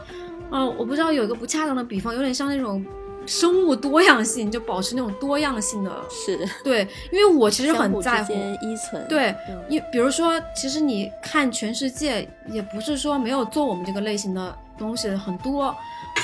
[0.50, 2.84] 嗯、我不知道有一个不恰当的比方，有点像那种
[3.32, 5.90] 生物多样性，就保持那种多样性的。
[6.10, 8.32] 是对，因为我其实很在乎。
[8.32, 9.06] 间依存。
[9.08, 15.74] 对嗯，因比如说，其实你看全世界，也不是说没有做我们这个类型的东西很多，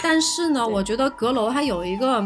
[0.03, 2.23] 但是呢，我觉得阁楼它有一个，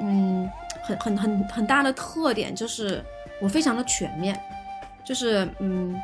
[0.00, 0.48] 嗯，
[0.82, 3.04] 很很很很大的特点，就是
[3.40, 4.38] 我非常的全面，
[5.04, 5.94] 就是嗯。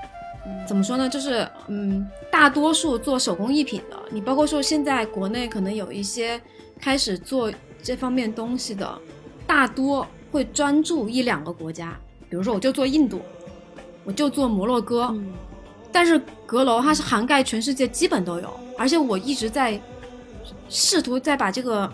[0.65, 1.09] 怎么说呢？
[1.09, 6.41] 就是嗯，大多数做手工艺品的，你包括说现在国内可能有一些
[6.81, 7.51] 开始做
[7.87, 9.01] 这方面东西的，
[9.47, 11.97] 大多会专注一两个国家，
[12.29, 13.21] 比如说我就做印度，
[14.03, 15.33] 我就做摩洛哥，嗯。
[15.93, 19.81] 但是阁楼它是涵盖全世界，基本都有，而且我一直在
[20.69, 21.89] 试图再把这个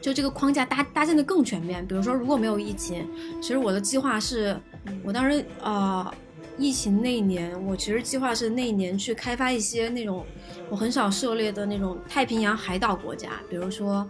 [0.00, 1.86] 就这个框架搭搭建的更全面。
[1.86, 3.06] 比如说，如果没有疫情，
[3.42, 4.58] 其实我的计划是，
[5.04, 6.10] 我当时呃，
[6.56, 10.24] 疫情那一年，我其实计划是那一年去开发一些那种
[10.70, 14.08] 我很少涉猎的那种太平洋海岛国家，比如说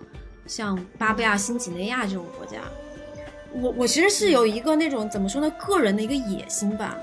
[0.51, 2.59] 像巴布亚新几内亚这种国家。
[3.53, 6.99] 我我其实是有一个那种怎么说呢，个人的一个野心吧。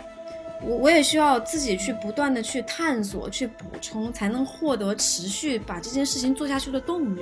[0.62, 7.22] 我我也需要自己去不断的去探索、去补充，才能获得持续把这件事情做下去的动力。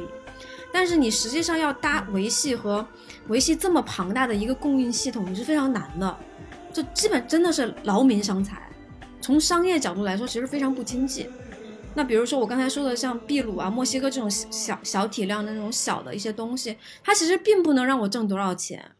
[0.73, 2.83] 但是你实际上要搭维系和
[3.27, 6.17] 维系这么庞大的一个供应系统，你是非常难的，
[6.73, 8.63] 这基本真的是劳民伤财。
[9.21, 11.29] 从商业角度来说，其实非常不经济。
[11.95, 18.91] 那比如说我刚才说的，像秘鲁啊、墨西哥这种小小体量的那种小的一些东西，它其实并不能让我挣多少钱。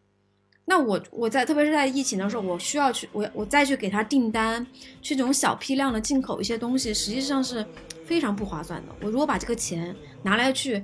[0.67, 4.65] 那我我在特别是在疫情的时候，我需要去我我再去给他订单，
[5.01, 7.63] 去这种小批量的进口一些东西，实际上是
[8.03, 8.95] 非常不划算的。
[9.01, 10.81] 我如果把这个钱拿来去，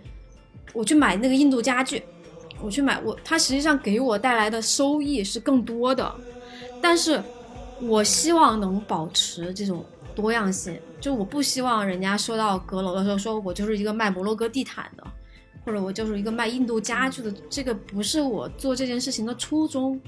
[0.74, 2.04] 我去买那个印度家具，
[2.62, 6.14] 我去买我，它实际上给我带来的收益是更多的，
[6.80, 7.24] 但是
[7.82, 15.04] 我希望能保持这种多样性，就我不希望人家说到阁楼的时候，说我就是一个卖摩洛哥地毯的，
[15.66, 20.00] 或者我就是一个卖印度家具的，这个不是我做这件事情的初衷。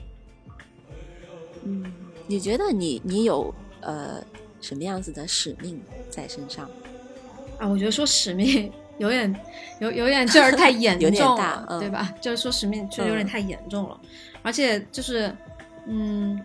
[1.63, 1.83] 嗯，
[2.27, 4.23] 你觉得你你有呃
[4.61, 6.69] 什么样子的使命在身上？
[7.57, 9.35] 啊，我觉得说使命有点
[9.79, 12.13] 有有点劲儿太严 有点重大了，嗯对吧？
[12.21, 13.99] 就是说使命确实有点嗯太严重了，
[14.41, 15.35] 而且就是
[15.87, 16.39] 嗯，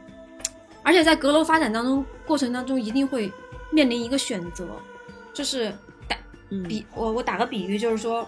[0.82, 3.30] 而且在阁楼发展当中过程当中，一定会
[3.70, 4.66] 面临一个选择，
[5.32, 5.72] 就是
[6.08, 6.16] 打
[6.50, 8.26] 嗯，比我我打个比喻，就是说，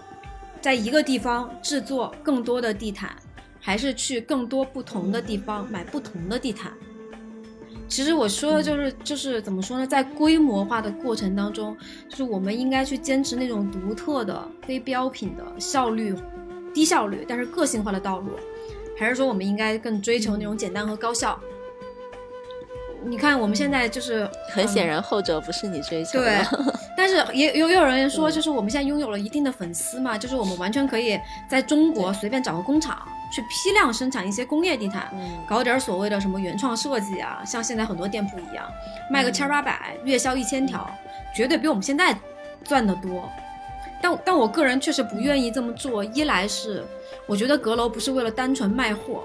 [0.61, 3.15] 在一个地方制作更多的地毯，
[3.59, 6.71] 还是去更多不同的地方买不同的地毯。
[7.87, 11.75] 其实我说的就是就是怎么说呢，在规模化的过程当中，
[12.07, 16.15] 就是我们应该去坚持那种独特的、非标品的效率、
[16.73, 18.29] 低效率但是个性化的道路，
[18.97, 21.37] 还是说我们应该更追求那种简单和高效？
[23.03, 26.75] 你看我们现在就是嗯很显然后者不是你追求对的。
[26.95, 28.31] 但是也有也有人说，嗯。
[28.31, 33.01] 就是我们现在拥有了一定的粉丝嘛，就是我们完全可以在中国随便找个工厂
[33.33, 35.31] 去批量生产一些工业地毯，嗯。
[35.47, 38.65] 搞点所谓的什么原创设计啊，像现在很多店铺一样，
[39.09, 40.89] 卖个千八百，月销一千条，
[41.35, 42.15] 绝对比我们现在
[42.63, 43.27] 赚的多。
[44.03, 46.83] 但但我个人确实不愿意这么做，一来是
[47.27, 49.23] 我觉得阁楼不是为了单纯卖货，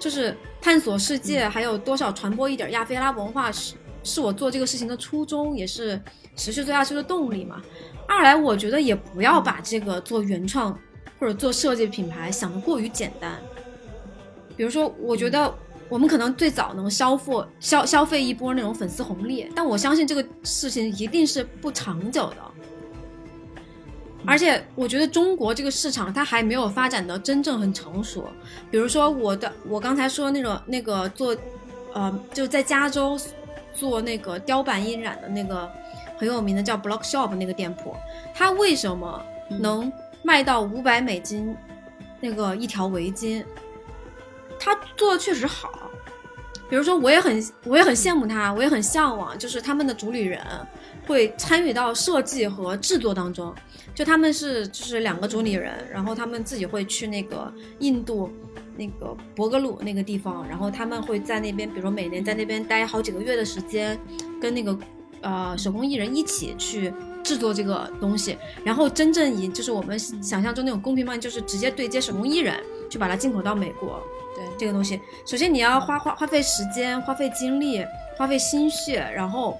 [0.00, 6.00] 就是探索世界，还有多少传播一点亚非拉文化是是我做这个事情的初衷，也是
[6.34, 7.60] 持续做下去的动力嘛。
[8.08, 10.76] 二来，我觉得也不要把这个做原创
[11.18, 13.38] 或者做设计品牌想得过于简单。
[14.56, 15.54] 比如说，我觉得
[15.88, 22.36] 我们可能最早能消费消消费一波那种粉丝红利，但我相信这个事情一定是不长久的。
[24.26, 28.28] 而且我觉得中国这个市场它还没有发展的真正很成熟。
[28.70, 31.36] 比如说我的我刚才说那种那个做，
[31.94, 33.18] 呃，就在加州
[33.74, 35.70] 做那个雕版印染的那个
[36.18, 37.94] 很有名的叫 Block Shop 那个店铺，
[38.34, 39.90] 它为什么能
[40.22, 41.56] 卖到五百美金
[42.20, 43.44] 那个一条围巾？
[44.58, 45.90] 它做的确实好。
[46.68, 50.40] 比如说，我也很我也很羡慕他，我也很向往，就是他们的主理人
[51.04, 53.52] 会参与到设计和制作当中。
[53.94, 58.30] 就他们是就是两个主理人，然后他们自己会去那个印度
[58.76, 63.98] 那个博格鲁那个地方，然后他们会在那边，比如说每年在那边待好几个月的时间，
[64.40, 64.78] 跟那个
[65.20, 72.56] 呃手工艺人一起去制作这个东西，然后真正以就是我们想象中那种公平贸易，就是直接对接手工艺人，
[72.88, 74.02] 去把它进口到美国。
[74.32, 77.84] 对这个东西，首先你要花花花费时间、花费精力、
[78.16, 79.58] 花费心血，然后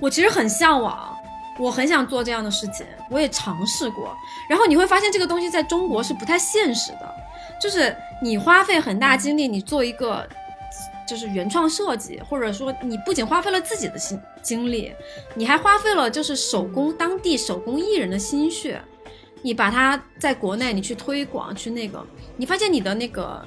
[0.00, 1.13] 我其实很向往，
[1.58, 4.16] 我很想做这样的事情，我也尝试过，
[4.48, 7.14] 然后你会发现这个东西在中国是不太现实的，
[7.60, 10.28] 就是你花费很大精力，你做一个
[11.06, 14.92] 就是原创设计，或者说你不仅花费了自己的心精力，
[15.34, 18.80] 你还花费了就是手工当地手工艺人的心血。
[19.42, 22.02] 你把它在国内你去推广去那个，
[22.38, 23.44] 你发现你的那个，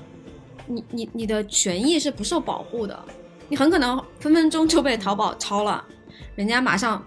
[0.67, 2.97] 你你你的权益是不受保护的，
[3.47, 5.83] 你很可能分分钟就被淘宝抄了，
[6.35, 7.03] 人家马上，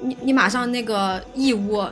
[0.00, 1.84] 你你马上那个义乌，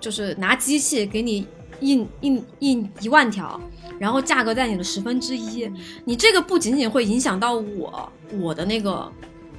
[0.00, 1.46] 就是拿机器给你
[1.80, 3.60] 印印印一万条，
[3.98, 5.70] 然后价格在你的十分之一，
[6.04, 9.10] 你这个不仅仅会影响到我我的那个，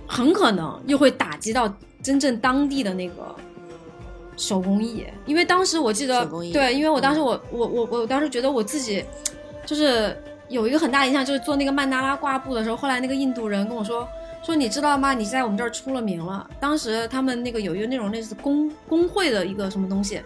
[0.06, 1.72] 很可能又会打击到
[2.02, 3.36] 真正当地的那个。
[4.40, 6.24] 手工艺，因为当时我记得
[6.54, 9.04] 对，因为我当时嗯我、我我我当时觉得我自己
[9.66, 10.16] 就是
[10.48, 14.08] 有一个很大影响，就是做那个曼达拉挂布的时候，后来那个印度人跟我说
[14.48, 15.14] 说你知道吗？
[15.14, 16.50] 你在我们这儿出了名了。
[16.58, 20.22] 当时他们那个有一个那种类似工工会的一个什么东西，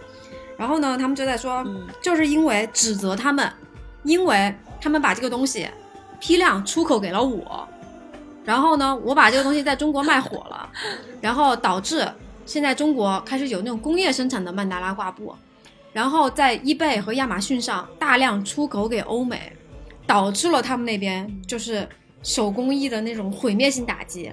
[0.56, 3.52] 然后呢，他们就在说，嗯就是因为指责他们，
[4.04, 5.66] 因为他们把这个东西
[6.20, 7.68] 批量出口给了我，
[8.44, 10.68] 然后呢，我把这个东西在中国卖火了，
[11.20, 12.08] 然后导致
[12.46, 15.34] 现在中国开始有那种工业生产的曼达拉挂布，
[15.92, 19.52] 然后在 eBay 和亚马逊上大量出口给欧美，
[20.06, 21.88] 导致了他们那边就是
[22.22, 24.32] 手工艺的那种毁灭性打击。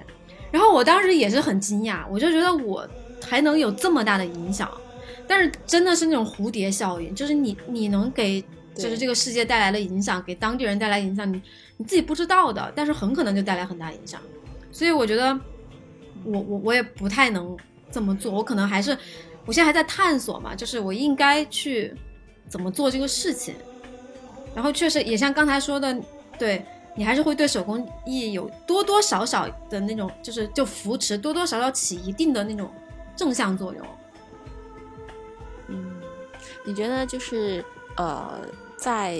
[0.50, 2.88] 然后我当时也是很惊讶，我就觉得我
[3.24, 4.70] 还能有这么大的影响，
[5.26, 8.42] 但是真的是那种蝴蝶效应，就是你你能给
[8.74, 11.40] 就是这个世界带来的影响，给当地人带来影响，你
[11.76, 14.20] 你自己不知道的，但是很可能就带来很大影响。
[14.72, 15.38] 所以我觉得
[16.24, 17.56] 我我我也不太能
[17.92, 18.96] 这么做，我可能还是
[19.46, 21.94] 我现在还在探索嘛，就是我应该去
[22.48, 23.54] 怎么做这个事情。
[24.52, 25.96] 然后确实也像刚才说的，
[26.36, 26.64] 对
[27.00, 32.70] 你还是会对手工艺有多多少少的那种，就是就扶持，多多少少起一定的那种
[33.16, 33.82] 正向作用。
[35.68, 35.98] 嗯，
[36.62, 37.64] 你觉得就是
[37.96, 38.46] 呃，
[38.76, 39.18] 在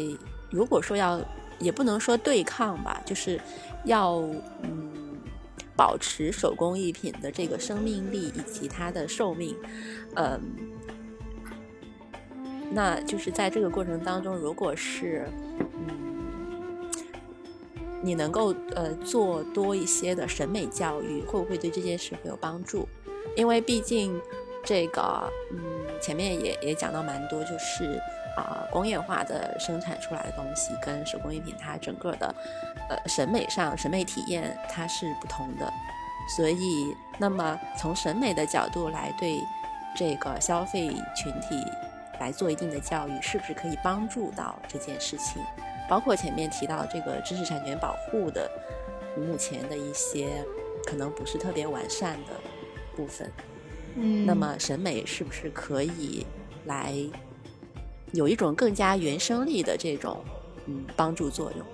[0.50, 1.18] 如果说要，
[1.58, 3.40] 也不能说对抗吧，就是
[3.86, 4.16] 要
[4.62, 5.18] 嗯
[5.74, 9.56] 保持手工艺品的这个生命力以及它的寿命，
[10.16, 10.38] 嗯，
[12.70, 15.26] 那就是在这个过程当中，如果是
[15.58, 16.09] 嗯，
[18.02, 22.88] 你能够呃做多一些的审美教育，会不会对这件事会有帮助？
[23.36, 24.20] 因为毕竟
[24.64, 25.60] 这个嗯，
[26.00, 28.00] 前面也也讲到蛮多，就是。
[28.36, 32.32] 啊，工业化的生产出来的东西跟手工艺品，它整个的
[32.88, 35.70] 呃审美上审美体验它是不同的，
[36.36, 39.42] 所以那么从审美的角度来对
[39.96, 40.86] 这个消费
[41.16, 41.60] 群体
[42.20, 45.42] 来做一定的教育，是不是可以帮助到这件事情？
[45.90, 48.48] 包括前面提到这个知识产权保护的
[49.16, 50.28] 目前的一些
[50.86, 52.32] 可能不是特别完善的
[52.94, 53.30] 部分，
[53.96, 56.24] 嗯，那么审美是不是可以
[56.66, 56.94] 来？
[58.12, 60.18] 有一种更加原生力的这种
[60.66, 61.66] 嗯帮助作用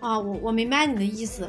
[0.00, 1.48] 啊，我我明白你的意思。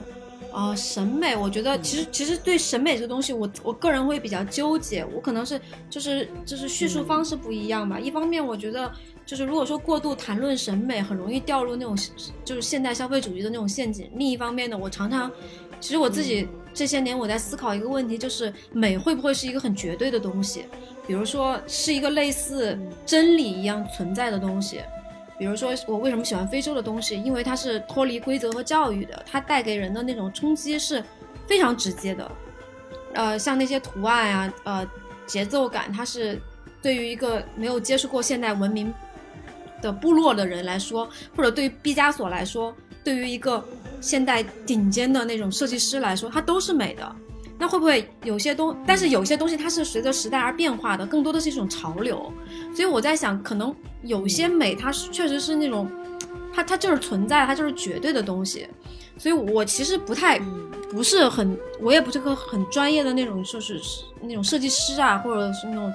[0.51, 5.05] 啊，审美，我觉得其实其实对审美这个东西，我我个人会比较纠结。
[5.13, 7.99] 我可能是就是就是叙述方式不一样吧。
[7.99, 8.91] 一方面，我觉得
[9.29, 11.95] 就是如果说过度谈论审美，很容易掉入那种
[12.43, 14.09] 就是现代消费主义的那种陷阱。
[14.15, 15.31] 另一方面呢，我常常
[15.79, 20.65] 其实我自己这些年我在思考一个问题，就是美会不会是一个很绝对的东西？
[21.05, 22.75] 比如说是一个类似
[23.05, 24.81] 真理一样存在的东西，
[25.37, 27.15] 比如说我为什么喜欢非洲的东西？
[27.21, 31.03] 因为它是脱离规则和教育的，它带给人的那种冲击是
[31.45, 32.31] 非常直接的。
[33.13, 34.89] 呃，像那些图案啊，呃，
[35.27, 36.41] 节奏感，它是
[36.81, 38.91] 对于一个没有接触过现代文明
[39.81, 43.63] 的部落的人来说，或者对于毕加索来说，对于一个
[44.01, 47.15] 现代顶尖的那种设计师来说，它都是美的。
[47.61, 48.73] 那会不会有些东？
[48.87, 52.31] 但是有些东西它是随着时代而变化的，更多的是一种潮流。
[52.73, 55.85] 所以我在想，可能有些美，它是确实是那种，
[56.53, 58.65] 它它就是存在，它就是绝对的东西。
[59.17, 60.39] 所以我其实不太，
[60.89, 63.77] 不是很，我也不是个很专业的那种，就是
[64.21, 65.91] 那种设计师啊，或者是那种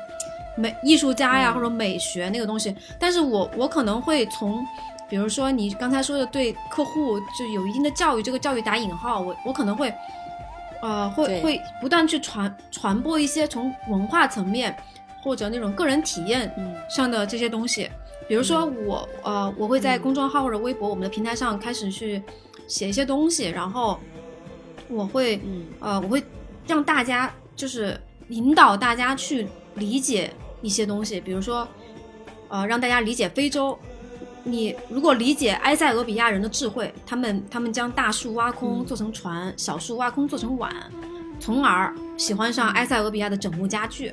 [0.57, 2.75] 美艺术家呀，或者美学那个东西。
[2.99, 4.67] 但是我我可能会从，
[5.09, 9.93] 比如说你刚才说的对客户就有一定的教育，这个教育打引号，我我可能会。
[10.83, 14.77] 呃，会会不断去传传播一些从文化层面
[15.23, 16.55] 或者那种个人体验
[16.91, 17.89] 上的这些东西，
[18.29, 22.23] 比如说我呃，我会在公众号或者微博我们的平台上开始去
[22.69, 23.99] 写一些东西，然后
[24.89, 25.41] 我会
[25.81, 26.23] 呃，我会
[26.67, 27.99] 让大家就是
[28.29, 30.31] 引导大家去理解
[30.65, 31.69] 一些东西，比如说
[32.49, 33.79] 呃，让大家理解非洲。
[34.47, 40.71] 你如果理解埃塞俄比亚人的智慧，他们他们将大树挖空做成船，小树挖空做成碗，
[41.41, 44.13] 从而喜欢上埃塞俄比亚的整木家具，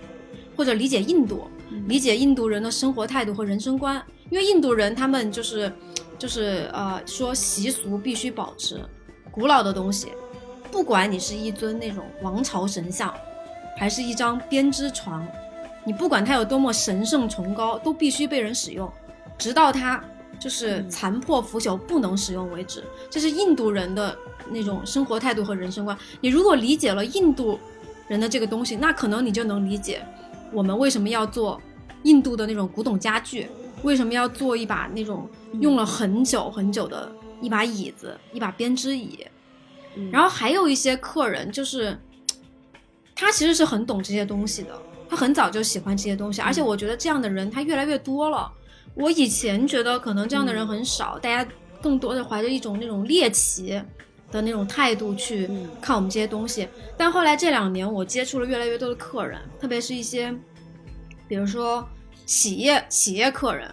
[0.56, 1.48] 或者理解印度，
[1.88, 5.70] 理解印度人的生活态度和人生观，因为印度人他们就是
[6.18, 8.80] 就是呃说习俗必须保持，
[9.32, 10.14] 古老的东西，
[10.72, 13.14] 不管你是一尊那种王朝神像，
[13.78, 15.28] 还是一张编织床，
[15.86, 18.92] 你不管它有多么神圣崇高，都必须被人使用，
[19.38, 20.04] 直到它。
[20.40, 24.18] 就是残破腐朽不能使用为止，这是印度人的
[24.50, 25.96] 那种生活态度和人生观。
[26.20, 27.60] 你如果理解了印度
[28.08, 30.04] 人的这个东西，那可能你就能理解
[30.52, 31.62] 我们为什么要做
[32.04, 33.48] 印度的那种古董家具，
[33.84, 35.30] 为什么要做一把那种
[35.60, 39.20] 用了很久很久的一把椅子，一把编织椅。
[40.12, 41.96] 然后还有一些客人，就是
[43.14, 48.50] 他其实是很懂这些东西的，他很早就喜欢这些东西，而且我觉得这样的人他越来越多了。
[48.96, 51.52] 我以前觉得可能这样的人很少，大家
[51.82, 53.82] 更多的怀着一种那种猎奇
[54.32, 55.50] 的那种态度去
[55.82, 56.66] 看我们这些东西。
[56.96, 60.34] 但后来这两年，我接触了越来越多的客人，特别是一些，
[61.28, 61.86] 比如说
[62.26, 63.70] 企业企业客人，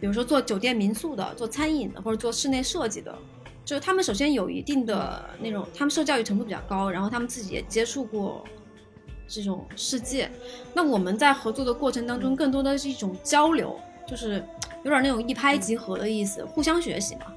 [0.00, 3.16] 比如说做酒店民宿的、做餐饮的或者做室内设计的，
[3.64, 8.44] 就是他们首先有一定的那种，他们受教育程度比较高，然后他们自己也接触过
[9.32, 10.30] 这种世界。
[10.74, 13.80] 那我们在合作的过程当中，更多的是一种交流。
[14.04, 14.44] 就是
[14.82, 17.32] 有点那种一拍即合的意思，互相学习嘛。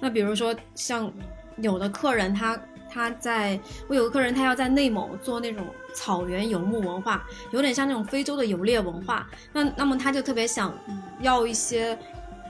[0.00, 1.12] 那比如说像
[1.56, 9.28] 有的客人，他他在我有个客人，他要在内蒙做那种草原游牧文化，有点像那种非洲的游猎文化。
[9.52, 10.72] 那那么他就特别想
[11.20, 11.98] 要一些，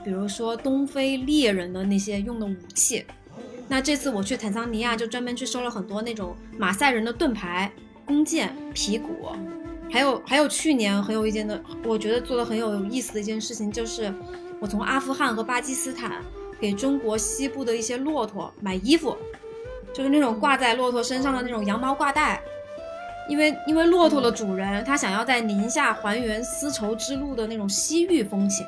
[0.03, 3.03] 比如说东非猎人的那些用的武器。
[3.67, 7.69] 那这次我去坦桑尼亚，就专门去收了很多那种马赛人的盾牌、
[8.05, 9.09] 弓箭、皮鼓。
[9.91, 14.13] 还有还有，去年很有一件的，我觉得做的很有意思的一件事情，就是
[14.59, 16.21] 我从阿富汗和巴基斯坦
[16.59, 19.15] 给中国西部的一些骆驼买衣服，
[19.93, 22.41] 就是那种挂在骆驼身上的那种羊毛挂带，
[23.29, 28.67] 因为因为骆驼的主人他想要在宁夏还原丝绸之路的那种西域风情，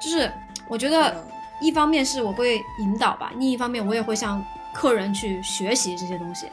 [0.00, 0.30] 就是
[0.68, 1.14] 我觉得
[1.60, 4.42] 一方面是我会引导吧，另一方面我也会向
[4.72, 6.46] 客人去学习这些东西。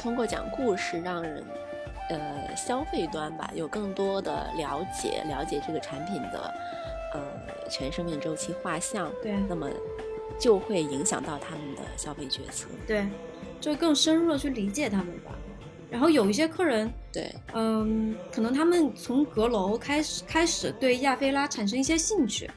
[0.00, 1.44] 通过讲故事让人
[2.08, 6.54] 呃消费端吧有更多的了解，了解这个产品的
[7.12, 7.20] 呃
[7.68, 9.68] 全生命周期画像，对那么
[10.38, 12.66] 就会影响到他们的消费决策。
[12.86, 13.06] 对，
[13.60, 15.32] 就更深入的去理解他们吧。
[15.90, 22.50] 然后有一些客人，对，嗯，可能他们从阁楼开始开始对亚非拉产生一些兴趣，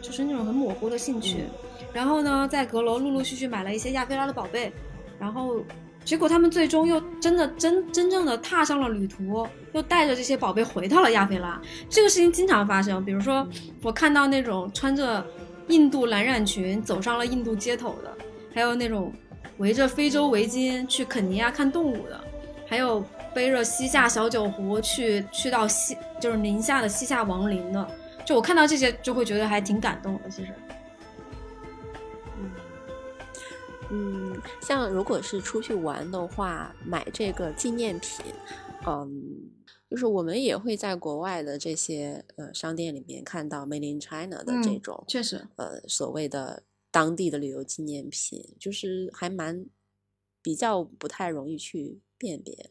[0.00, 1.44] 就是那种很模糊的兴趣。
[1.92, 4.72] 然后呢，在阁楼陆陆续续买了一些亚非拉的宝贝，
[5.18, 5.60] 然后
[6.06, 11.60] 结果他们最终又真的真真正的踏上了旅途，又带着这些宝贝回到了亚非拉。
[11.90, 13.44] 这个事情经常发生，比如说
[13.82, 15.26] 我看到那种穿着
[15.66, 18.16] 印度蓝染裙走上了印度街头的，
[18.54, 19.12] 还有那种
[19.58, 22.20] 围着非洲围巾去肯尼亚看动物的。
[22.68, 23.04] 还有
[23.34, 27.88] 背着西夏小酒壶去去到西就是宁夏的西夏王陵的，
[28.24, 30.30] 就我看到这些就会觉得还挺感动的。
[30.30, 30.48] 其实，
[33.90, 38.24] 嗯，像如果是出去玩的话，买这个纪念品，
[38.86, 39.50] 嗯，
[39.88, 49.66] 就是我们也会在国外的这些呃商店里面看到 Made in China 的这嗯种、确实，呃所谓的当地的旅游纪念品，就是还蛮
[50.42, 52.70] 比较不太容易去辨别。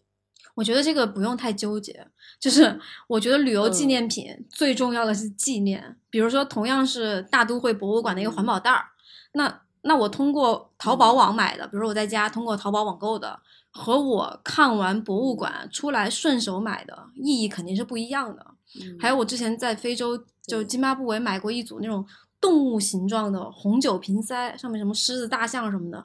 [0.55, 2.07] 我觉得这个不用太纠结。
[2.39, 8.86] 就是我觉得旅游纪嗯念品最重要的是纪念，比如说同样是大都会博物馆的一个环保袋儿，
[9.34, 18.45] 那那我通过淘宝网买的，比如说我在家通过淘宝网购的，和我看完博物馆出来顺手买的意义肯定是不一样的。
[18.81, 22.05] 嗯还有我之前在非洲就津巴布韦买过一组那种
[22.41, 26.03] 动物形状的红酒瓶塞，上面什么狮子、大象什么的，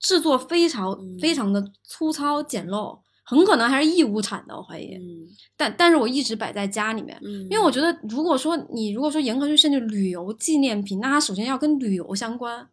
[0.00, 4.94] 制作非常嗯非常的粗糙简陋，很可能还是义乌产的，我怀疑。
[4.94, 12.66] 嗯但但是我一直摆在家里面，嗯，因为我觉得如果说你如果说严格去限制旅游纪念品，那它首先要跟旅游相关，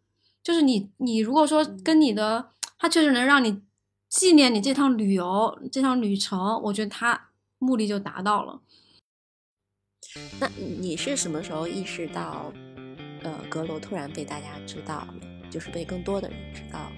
[0.48, 3.64] 就是你你如果说嗯跟你的，它确实能让你
[4.08, 8.62] 纪念你这趟旅游这趟旅程，我觉得它目的就达到了。
[10.40, 10.48] 那
[10.80, 12.54] 你是什么时候意识到，
[13.24, 15.16] 呃，阁楼突然被大家知道了，
[15.52, 16.92] 就是被更多的人知道了？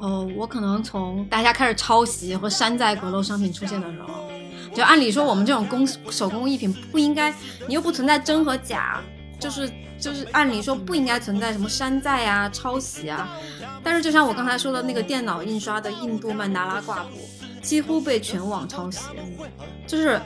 [0.00, 4.28] 哦，我可能从大家开始抄袭和山寨阁楼商品出现的时候，
[4.74, 7.34] 就按理说我们这种工手工艺品不应该，
[7.66, 9.02] 你又不存在真和假，
[9.38, 13.38] 就是就是按理说不应该存在什么山寨啊、抄袭啊。
[13.82, 17.10] 但是就像我刚才说的那个电脑印刷的印度曼达拉挂布，
[17.60, 19.00] 几乎被全网抄袭，
[19.86, 20.20] 就是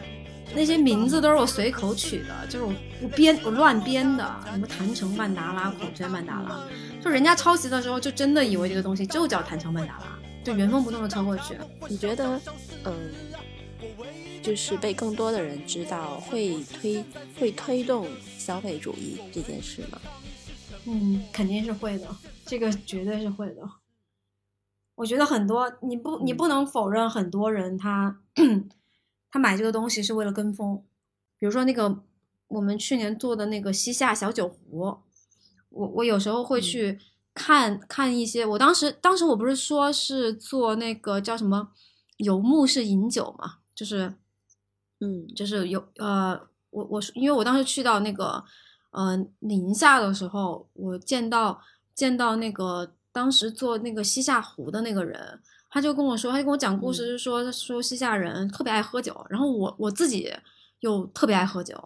[0.54, 6.60] 那些名字都是我随口取的，就是我编我乱编的，什么坛城曼达拉、孔雀曼达拉，
[7.02, 10.06] 就人家抄袭的时候就真的以为这个东西就叫坛城曼达拉，
[10.44, 11.56] 就原封不动的抄过去。
[11.88, 12.40] 你觉得，
[12.84, 12.94] 嗯，
[14.48, 17.04] 就是被更多的人知道，会推
[17.38, 20.00] 会推动消费主义这件事吗？
[20.86, 22.08] 嗯，肯定是会的，
[22.46, 23.62] 这个绝对是会的。
[24.94, 28.22] 我觉得很多你不你不能否认，很多人他
[29.30, 30.82] 他买这个东西是为了跟风。
[31.38, 32.02] 比如说那个
[32.46, 34.78] 我们去年做的那个西夏小酒壶，
[35.68, 36.98] 我我有时候会去
[37.34, 38.46] 看、看一些。
[38.46, 41.68] 我当时当时我不是说是做那个叫什么
[42.16, 44.14] 游牧式饮酒嘛，就是
[45.00, 46.40] 嗯就是有呃，
[46.70, 48.42] 我我是因为我当时去到那个
[48.90, 51.60] 呃宁夏的时候，我见到
[51.94, 55.40] 见到那个当时做那个西夏壶的那个人，
[55.70, 60.32] 他就跟我说，他就跟我讲故事，是说、说西夏人特别爱喝酒，然后我我自己
[60.80, 61.76] 又特别爱喝酒，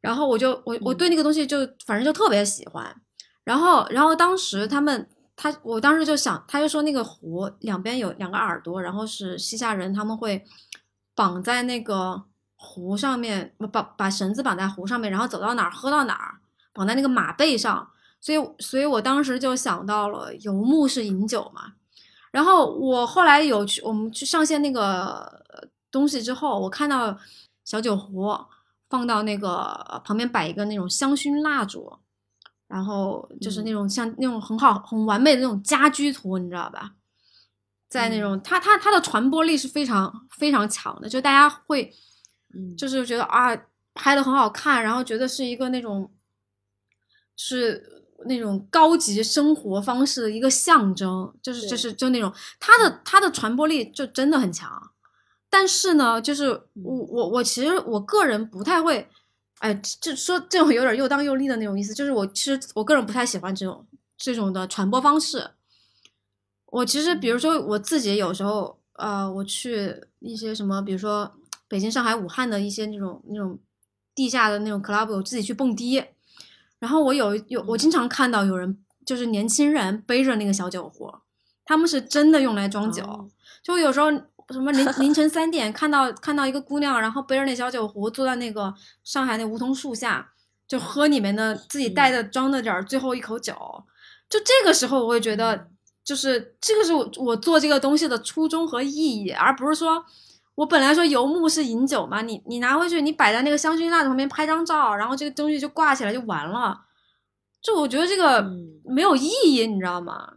[0.00, 2.94] 然后我就我我对那个东西就反正就特别喜欢，
[3.44, 5.08] 然后然后当时他们。
[5.42, 10.44] 他，我当时就想，他就说那个壶两边有两个耳朵，然后是西夏人他们会
[11.14, 12.24] 绑在那个
[12.56, 16.40] 壶上面，把把绳子绑在壶上面，然后走到哪儿喝到哪儿，
[16.72, 17.90] 绑在那个马背上。
[18.20, 21.72] 所以，所以我当时就想到了游牧式饮酒嘛。
[22.30, 27.18] 然后我后来有去，我们去上线那个呃东西之后，我看到
[27.64, 28.36] 小酒壶
[28.88, 31.98] 放到那个呃旁边摆一个那种香薰蜡烛，
[32.68, 36.92] 然后就是那种像那种很好很完美的那种家居图，你知道吧？
[37.90, 41.92] 在那种它它它的传播力是非常非常强的，就大家会
[42.54, 43.54] 嗯，就是觉得啊
[43.92, 46.10] 拍的很好看，然后觉得是一个那种
[47.36, 54.90] 是那种高级生活方式的一个象征，就是就是就那种它的它的传播力就真的很强。
[55.50, 59.08] 但是呢，就是我我我其实我个人不太会，
[59.58, 63.84] 哎，就说这种有点又当又立的那种意思，就是我其实我个人不太喜欢这种
[64.16, 65.50] 这种的传播方式。
[66.70, 71.32] 我其实比如说我自己有时候，呃，我去一些什么，比如说
[71.68, 73.58] 北京、上海、武汉的一些那种那种
[74.14, 76.04] 地下的那种 club，我自己去蹦迪，
[76.78, 81.12] 然后我有有我经常看到有人就是年轻人背着那个小酒壶，
[81.64, 83.02] 他们是真的用来装酒。
[83.04, 83.28] 哦。
[83.62, 84.10] 就有时候
[84.48, 88.72] 什么凌凌晨三点看到看到一个姑娘，然后背着那小酒壶坐在那个
[89.04, 90.32] 上海那梧桐树下，
[90.66, 93.54] 就喝里面的自己带的装的点儿最后一口酒，
[94.28, 95.68] 就这个时候我会觉得，
[96.04, 100.04] 就是这个是我我做这个东西的初衷和意义，而不是说。
[100.56, 106.78] 我本来说游牧是饮酒嘛，你你拿回去，你摆在那个香薰蜡烛旁边拍张照，然后这个东西就挂起来就完了。
[107.62, 110.34] 就我觉得这个嗯没有意义，你知道吗？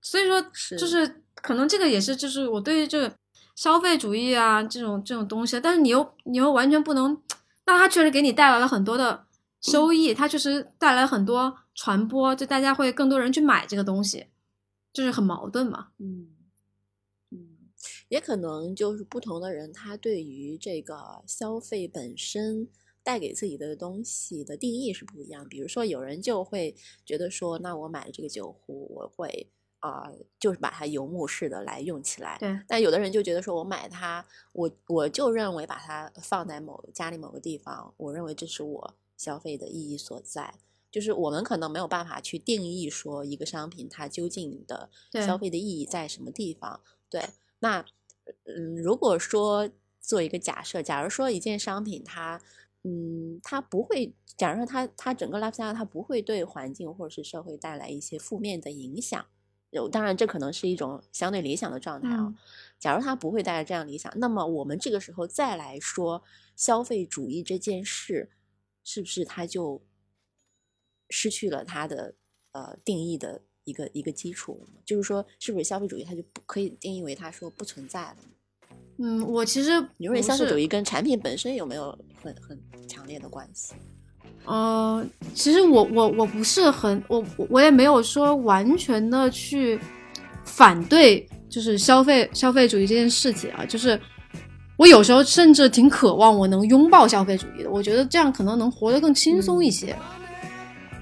[0.00, 0.40] 所以说，
[0.78, 3.12] 就是可能这个也是，就是我对于这个
[3.54, 7.20] 消费主义啊这种这种东西，但是你又你又完全不能，
[7.66, 9.26] 那它确实给你带来了很多的
[9.60, 14.28] 收益，它确实带来很多传播，就大家会更多人去买这个东西，
[14.96, 15.88] 就是很矛盾嘛。
[15.98, 16.34] 嗯，
[17.30, 17.68] 嗯，
[18.08, 22.66] 也可能就是不同的人，他对于这个消费本身
[23.02, 25.46] 带给自己的东西的定义是不一样。
[25.46, 26.74] 比如说，有人就会
[27.04, 32.38] 觉得说，那我买了这个酒壶，我会啊、呃就是把它游牧式的来用起来。
[32.40, 40.54] 对，但有的人就觉得说，我买它，我我就认为把它放在某家里某个地方，我认为这是我消费的意义所在。
[40.96, 46.80] 就是我们可能没有办法去定义说一个商品它究竟的消费的意义在什么地方。
[47.10, 47.22] 对，
[47.58, 47.84] 那
[48.46, 49.68] 嗯，如果说
[50.00, 52.40] 做一个假设，假如说一件商品它
[52.84, 59.22] 嗯，它不会，假如说它它整个 lifestyle 它不会对环境或者是社会带来一些负面的影响。
[59.68, 62.20] 有，当然这可能是一种相对理想的状态啊。
[62.20, 62.34] 嗯
[62.78, 66.22] 假如它不会带来这样理想，那么我们这个时候再来说
[66.56, 68.30] 消费主义这件事，
[68.82, 69.82] 是不是它就
[71.10, 72.14] 失去了它的
[72.52, 74.80] 呃定义的一个一个基础了？
[74.84, 78.16] 就是说，是不是消费主义它就不可以定义为它说不存在了？
[78.98, 83.74] 嗯，我其实你认为消费主义跟产品本身有没有很很强烈的关系？
[84.44, 85.04] 呃，
[85.34, 89.78] 其实我我我不是很我我我也没有说完全的去
[90.44, 94.00] 反对，就是消费消费主义这件事情啊，就是
[94.76, 99.96] 我有时候甚至挺渴望我能拥抱消费主义的，我觉得这样可能能活得更轻松一些。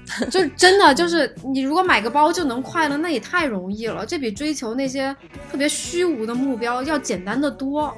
[0.29, 5.15] 就真的就是你如果买个包就能快乐，那也太容易了，这比追求那些
[5.51, 7.93] 特别虚无的目标要简单的多。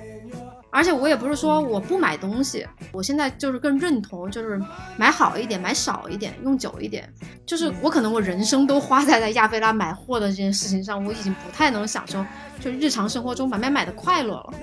[0.69, 4.61] 而且我也不是说我不买东西，我现在就是更认同，就是
[4.95, 7.11] 买好一点，买少一点，用久一点。
[7.45, 12.23] 就是我可能我人生都花在在亚非拉买货的这件事情上，我已经不太能享受
[12.59, 14.53] 就日常生活中买买买的快乐了。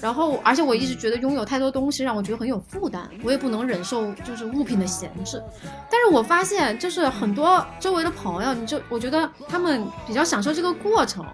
[0.00, 5.42] 然后，而且我一直觉得拥有太多东西让我觉得很有负担，我也不能忍受就是物品的闲置。
[5.90, 11.26] 但是我发现，就是很多周围的朋友，你就我觉得他们比较享受这个过程。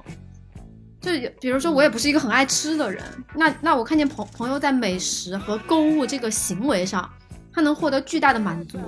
[1.00, 3.04] 就比如说，我也不是一个很爱吃的人，
[3.34, 7.06] 那那我看见朋朋友在美食和购物这个行为上，
[7.52, 8.78] 他能获得巨大的满足，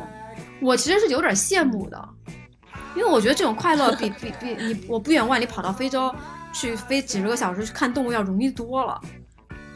[0.63, 2.09] 我其实是有点羡慕的，
[2.95, 6.11] 因为我觉得这种快乐比比比你我不远万里跑到非洲
[6.55, 8.99] 去飞几十个小时去看动物要容易多了。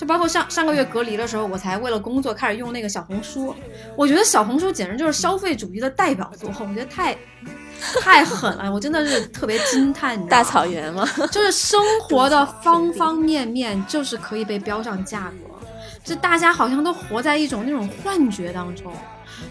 [0.00, 3.54] 就包括上上个月隔离的时候，我才为了工作开始用那个小红书。
[3.94, 7.14] 我觉得小红书简直就是消费主义的代表作，我觉得太
[8.00, 10.18] 太狠了，我真的是特别惊叹。
[10.26, 11.06] 大草原吗？
[11.30, 15.54] 就是生活的方方面面，就是可以被标上价格，
[16.02, 18.90] 就大家好像都活在一种那种幻觉当中。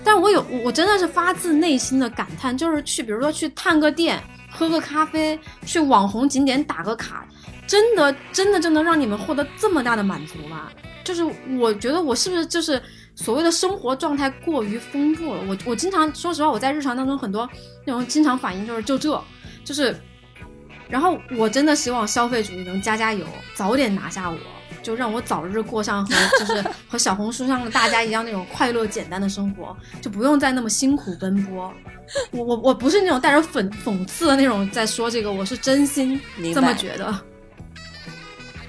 [0.04, 4.20] 但我有，我真的是发自内心的感叹，就是去，比如说去探个店，
[4.52, 7.24] 喝个咖啡，去网红景点打个卡，
[7.70, 10.70] 真的，真的，就能让你们获得这么大的满足吗？
[11.04, 11.24] 就是
[11.60, 12.82] 我觉得我是不是就是
[13.14, 15.42] 所谓的生活状态过于丰富了？
[15.48, 17.48] 我我经常说实话，我在日常当中很多
[17.86, 19.24] 那种经常反应就是就这，
[19.64, 19.96] 就是，
[20.90, 24.38] 然后我真的希望消费主义能加加油，早点拿下我，
[24.82, 31.72] 就让我早日过上和就是 和小红书上的大家一样那种快乐简单的生活，就不用再那么辛苦奔波。
[32.32, 36.20] 我我我不是那种带着讽讽刺的那种在说这个，我是真心
[36.54, 37.16] 这么觉得。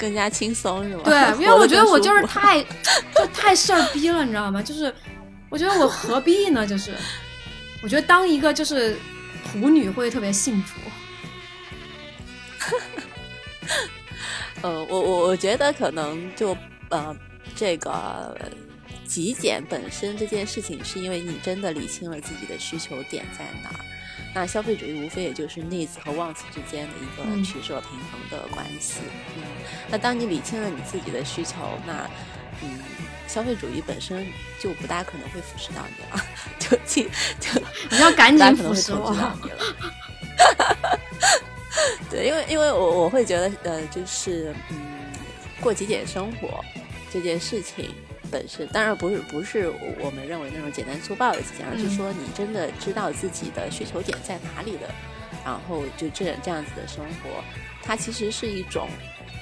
[0.01, 1.03] 更加轻松是吗？
[1.05, 4.62] 对，因为我觉得我就是太就太事儿逼了，你知道吗？
[4.62, 4.92] 就是
[5.51, 6.66] 我觉得我何必呢？
[6.66, 6.94] 就是
[7.82, 8.96] 我觉得当一个就是
[9.44, 10.80] 腐女会特别幸福。
[14.62, 16.57] 呃，我我我觉得可能就
[16.88, 17.14] 呃，
[17.55, 18.36] 这个
[19.07, 23.84] 极简本身这件事情，是因为你真的理清了自己的需求点在哪儿。
[24.35, 29.01] 那消费主义无非也就是 needs 和 wants 之间的一嗯个取舍平衡的关系。
[29.37, 29.43] 嗯，
[29.91, 31.57] 那当你理清了你自己的需求，
[31.87, 32.09] 那
[32.62, 32.78] 嗯，
[33.26, 34.26] 消费主义本身
[34.61, 36.24] 就不大可能会腐蚀到你了，
[36.59, 37.09] 就就
[37.41, 37.61] 就
[37.91, 41.01] 你要赶紧可能会统腐蚀到你了。
[42.11, 44.78] 对，因为因为我我会觉得呃，就是嗯，
[45.61, 46.64] 过极简生活
[47.12, 47.95] 这件事情
[48.31, 51.91] 本身，当然不是不是我们认为那种简单粗暴的极简，而是嗯。
[51.91, 54.89] 说你真的知道自己的需求点在哪里的
[55.45, 57.43] 然后就这这样子的生活，
[57.83, 58.89] 它其实是一种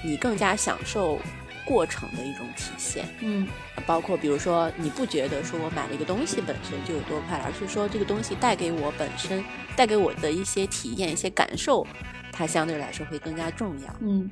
[0.03, 1.19] 你更加享受
[1.65, 3.05] 过程的一种体现。
[3.19, 3.47] 嗯。
[3.85, 9.43] 包括比如说，你不觉得说我买了一个东西本身就有多快乐，而是说这个东西带给我本身
[9.75, 11.87] 带给我的一些体验、一些感受，
[12.31, 13.95] 它相对来说会更加重要。
[14.01, 14.29] 嗯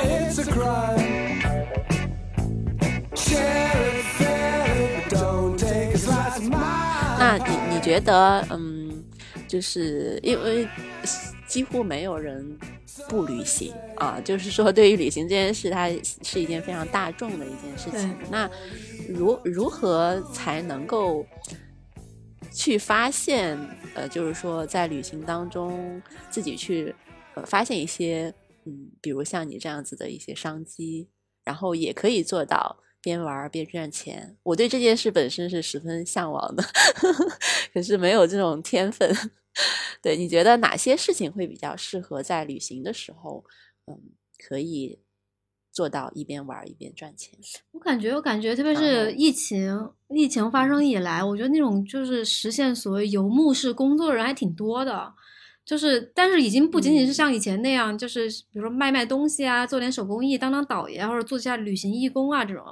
[0.00, 1.40] It's a crime.
[3.14, 5.88] Share it, it, don't take.
[7.18, 9.04] 那你你觉得，嗯，
[9.48, 10.68] 就是因为
[11.48, 12.56] 几乎没有人
[13.08, 15.90] 不旅行啊，就是说对于旅行这件事，它
[16.22, 18.16] 是一件非常大众的一件事情。
[18.30, 18.48] 那
[19.08, 21.26] 如如何才能够
[22.52, 23.58] 去发现，
[23.94, 26.94] 呃，就是说在旅行当中自己去
[27.34, 28.32] 呃发现一些，
[28.68, 31.08] 嗯，比如像你这样子的一些商机，
[31.42, 34.36] 然后也可以做到边玩边赚钱。
[34.42, 36.62] 我对这件事本身是十分向往的，
[37.72, 39.16] 可是没有这种天分。
[40.02, 43.44] 对，你觉得哪些事情会比较适合在旅行的时候，
[43.86, 43.98] 嗯，
[44.46, 45.00] 可以
[45.72, 47.38] 做到一边玩一边赚钱？
[47.72, 55.14] 我感觉，我感觉，特别是疫情，疫情发生以来，我觉得那种就是实现所谓游牧式工作的人还挺多的。
[55.68, 62.64] 就是，但是已经不仅仅是像以前那样，就是比如说卖卖东西啊，做点手工艺，当当导游啊，或者做一下旅行义工啊这种。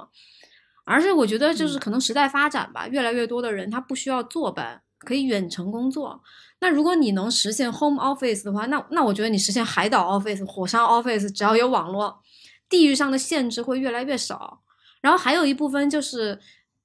[0.83, 6.23] 而是我觉得，就是可能时代发展吧，越来越多的人他不需要坐班，可以远程工作。
[6.59, 12.19] 那如果你能实现 home office 的话，那那我觉得你实现海岛 office、火山 office，只要有网络，
[12.67, 14.63] 地域上的限制会越来越少。
[15.01, 16.39] 然后还有一部分就是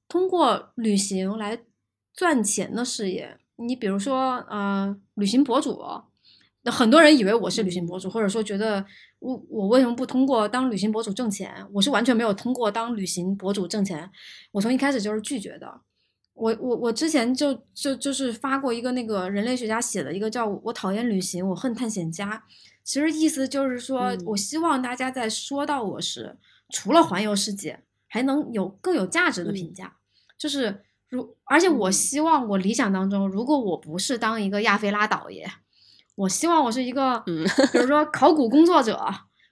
[0.07, 1.59] 通过旅行来
[2.15, 3.39] 赚钱的事业。
[3.57, 5.81] 你比如说，呃，旅行博主，
[6.63, 8.85] 那很多人以为我是旅行博主，或者说觉得
[9.21, 11.65] 我我为什么不通过当旅行博主挣钱？
[11.73, 14.11] 我是完全没有通过当旅行博主挣钱，
[14.51, 15.81] 我从一开始就是拒绝的。
[16.35, 22.43] 我我我之前就就就是发过一个那个人类学家写的一个叫“我讨厌旅行，我恨探险家”，
[22.83, 26.37] 其实意思就是说、嗯我希望大家在说到我时，
[26.71, 29.99] 除了环游世界，还能有更有价值的评价。
[30.39, 30.83] 就是
[31.17, 35.47] 如，而且我嗯希望我理想当中，如果我不是当一个亚非拉导爷，
[36.15, 38.99] 我希望我是一个，嗯比如说考古工作者，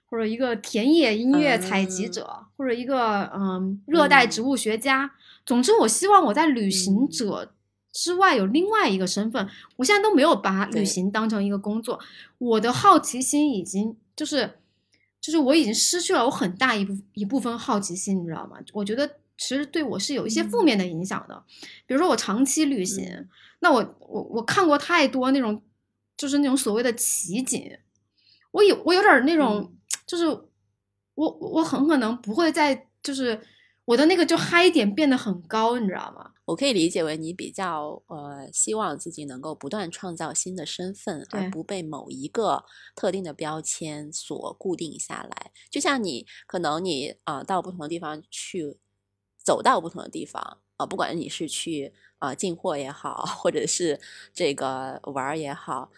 [0.09, 5.11] 或者一个田野音乐采集嗯者，或者一个嗯热带植物学家。
[5.45, 7.53] 总之，我希望我在旅行嗯者
[7.91, 9.47] 之外有另外一个身份。
[9.77, 11.99] 我现在都没有把旅行当成一个工作，
[12.37, 14.59] 我的好奇心已经就是
[15.19, 18.57] 就是我已经失去了我很大一部一部分好奇心，你知道吗？
[18.73, 21.43] 我觉得其实对我是有一些负面的影响的。
[21.87, 23.29] 比如说我长期旅行，嗯
[23.59, 25.63] 那我我我看过太多那种
[26.15, 27.79] 就是那种所谓的奇景，
[28.51, 29.75] 我有我有点那种、
[30.05, 30.25] 就是
[31.15, 33.41] 我我很可能不会再就是
[33.85, 36.31] 我的那个就嗨点变得很高，你知道吗？
[36.45, 42.65] 我可以理解为你比较呃，希望自己能够不断创造新的身份，而不被某一个
[42.95, 45.51] 特定的标签所固定下来。
[45.69, 48.77] 就像你可能你啊、呃到不同的地方去，
[49.43, 53.99] 走到不同的地方啊、不管你是去啊、呃进货也好，或者是
[54.33, 55.91] 这个玩儿也好，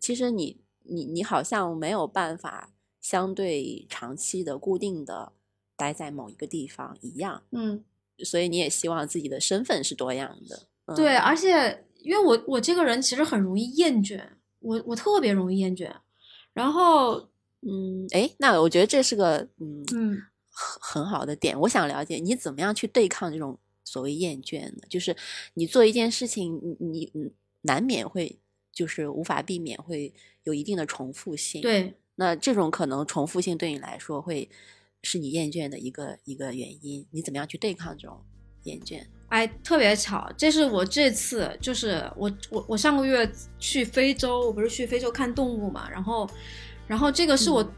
[0.00, 2.70] 其实你你你好像没有办法
[3.00, 5.32] 相对长期的固定的
[5.74, 7.42] 待在某一个地方一样。
[7.52, 7.82] 嗯，
[8.18, 10.66] 所以你也希望自己的身份是多样的。
[10.86, 14.22] 嗯、对，而且因为我我这个人其实很容易厌倦，
[14.60, 15.90] 我我特别容易厌倦，
[16.52, 17.28] 然后
[17.62, 20.22] 嗯，哎，那我觉得这是个嗯嗯
[20.56, 21.58] 很很好的点。
[21.60, 24.82] 我想了解你怎么样去对抗这种所谓厌倦呢？
[24.88, 25.14] 就是
[25.54, 27.30] 你做一件事情，你你嗯
[27.62, 28.38] 难免会
[28.72, 34.48] 就是无法避免会有一定的重复性。，对，那这种可能重复性对你来说会
[35.02, 37.06] 是你厌倦的一个一个原因。
[37.10, 38.24] 你怎么样去对抗这种
[38.62, 39.04] 厌倦？
[39.28, 46.30] 哎，特别巧，这是我这次就是我我我上个月去非洲，我不是去非洲看动物嘛，然后
[46.86, 47.72] 然后这个是我嗯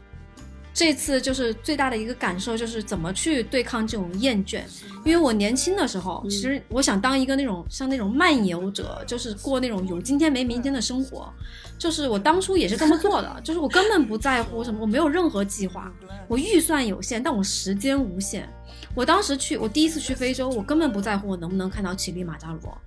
[0.73, 4.61] 这次就是最大的一个感受，就是怎么去对抗这种厌倦。
[5.03, 11.31] 因为我年轻的时候，其实我想当一个那种像那种漫游者，就是过那种有今天没明天的生活。
[11.77, 15.91] 就是我当初也是这么做的， 就是我根本不在乎什么，我没有任何计划，
[16.27, 18.47] 我预算有限，但我时间无限。
[18.95, 22.77] 我当时去，我第一次去非洲，我根本不在乎我能不能看到乞力马扎罗，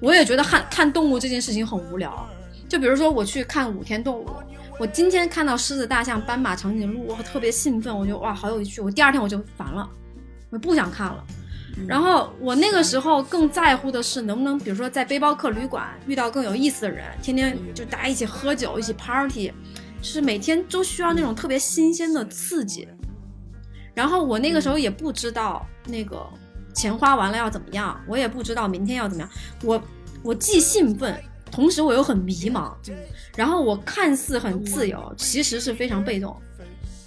[0.00, 2.26] 我也觉得看看动物这件事情很无聊。
[2.68, 4.28] 就比如说我去看五天动物，
[4.78, 8.80] 我今天看到狮子、大象、斑马、长颈鹿，我特别兴奋，我觉得哇好有趣。
[8.80, 9.88] 我第二天我就烦了，
[10.50, 11.24] 我不想看了。
[11.86, 19.52] 然后我那个时候更在乎的是能不能，比如说在背包客旅馆遇到更有意思的人，天天就大家一起喝酒，一起 party，
[20.00, 22.86] 就是每天都需要那种特别新鲜的刺激。
[23.94, 26.24] 然后我那个时候也不知道那个
[26.72, 29.30] 钱花完了要怎么样，我也不知道明天要怎么样。
[29.64, 29.82] 我
[30.22, 31.20] 我既兴奋
[31.50, 32.72] 同时我又很迷茫，
[33.36, 36.36] 然后我看似很自由，其实是非常被动。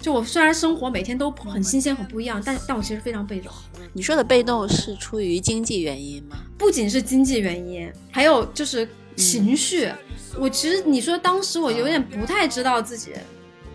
[0.00, 3.52] 就我虽然生活每天都很新鲜很不一样，但但我其实非常被动。
[3.92, 6.38] 你说的被动是出于经济原因吗？
[6.58, 9.88] 不仅是经济原因，还有就是情绪。
[10.36, 13.12] 我其实你说当时我有点不太知道自己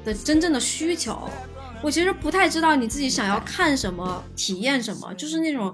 [0.04, 1.30] 的真正的需求，
[1.82, 5.74] 我其实不太知道你自己想要看什么、体验什么，就是那种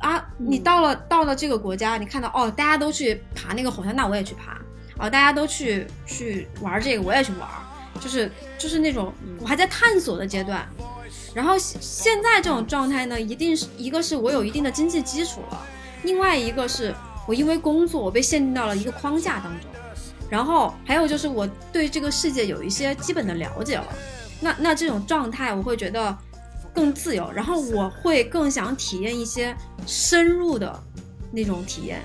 [0.00, 4.52] 啊，你到了到了这个国家，你看到哦，大家都去爬那个火山，那我也去爬；
[4.96, 7.48] 啊，大家都去去玩这个，我也去玩。
[8.00, 10.64] 就是就是那种我还在探索的阶段，
[11.34, 15.60] 然后现现在这种状态呢，一定是一个是我有一定的经济基础了，
[16.04, 16.94] 另外一个是
[17.26, 19.68] 我因为工作我被限定到了一个框架当中，
[20.30, 23.88] 然后还有就是我对这个世界有一些基本的了解了，
[24.40, 26.16] 那那这种状态我会觉得
[26.74, 29.56] 更自由，然后我会更想体验一些
[29.86, 30.82] 深入的
[31.30, 32.02] 那种体验，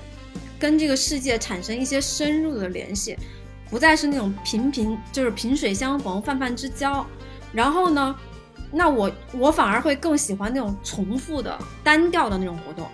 [0.58, 3.16] 跟这个世界产生一些深入的联系。
[3.70, 7.04] 不再是那种平平就是萍水相逢泛泛之交，
[7.52, 8.14] 然后呢，
[8.70, 12.86] 那我我反而会更喜欢那种重复的单调的那种活动，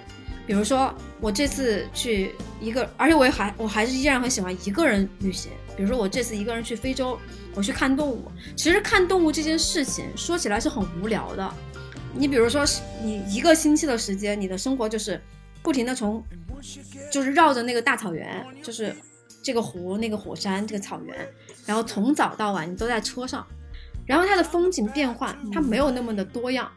[0.47, 7.19] 比如说我这次去一个，而且我也还我还是依然很喜欢一个人旅行，比如说我这次一个人去非洲，
[7.55, 8.31] 我去看动物。
[8.57, 11.55] 其实看动物这件事情说起来是很无聊的，
[12.15, 12.65] 你比如说
[13.03, 15.21] 你一个星期的时间，你的生活就是
[15.63, 16.23] 不停的从
[17.11, 18.95] 就是绕着那个大草原，就是。
[19.43, 21.17] 这个湖、那个火山、这个草原，
[21.65, 23.45] 然后从早到晚你都在车上，
[24.05, 26.71] 然后它的风景变换，它没有那么的多样。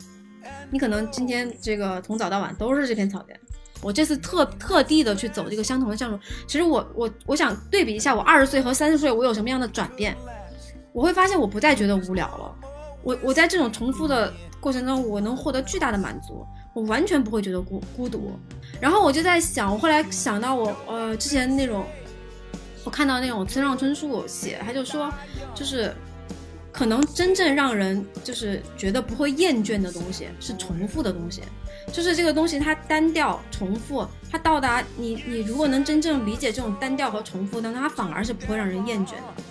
[0.72, 3.38] 你可能今天这个从早到晚都是这片草原，
[3.84, 6.18] 我这次特特地的去走这个相同的项目。
[6.48, 10.16] 其实我我我想对比一下，我二十岁和三十岁我有什么样的转变，
[10.94, 12.56] 我会发现我不再觉得无聊了。
[13.04, 18.40] 我我在这种重复的过程中，我能获得巨大的满足，我完全不会觉得孤孤独。
[18.80, 21.86] 然后我就在想，我后来想到我呃之前那种。
[22.86, 25.10] 我看到那种村上春树写，他就说，
[25.56, 25.96] 就是
[26.74, 31.43] 可能真正让人就是觉得不会厌倦的东西是重复的东西，
[31.93, 39.43] 就是这个东西它单调重复，它到达你你如果能真正理解这种单调和重复，那它反而是不会让人厌倦的，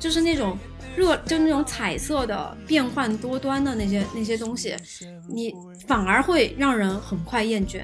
[0.00, 0.58] 就是那种
[0.96, 4.76] 热就那种彩色的变幻多端的那些那些东西，
[5.28, 5.54] 你
[5.86, 7.82] 反而会让人很快厌倦。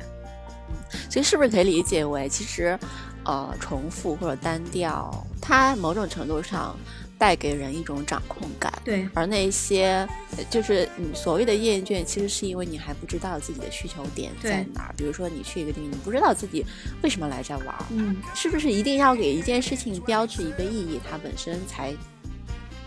[1.08, 2.76] 所以是不是可以理解为其实？
[3.22, 5.12] 呃，重复或者单调，
[5.42, 6.74] 它某种程度上
[7.20, 8.72] 带给人一种掌控感。
[8.82, 10.08] 对，而那些
[10.48, 14.94] 就是你所谓的厌倦，其实是因为你还不知道自己的需求点在哪儿。
[14.96, 16.64] 比如说，你去一个地方，你不知道自己
[17.02, 21.94] 为什么来这玩儿，嗯，是不是一定要给一件事情标志一个意义，它本身才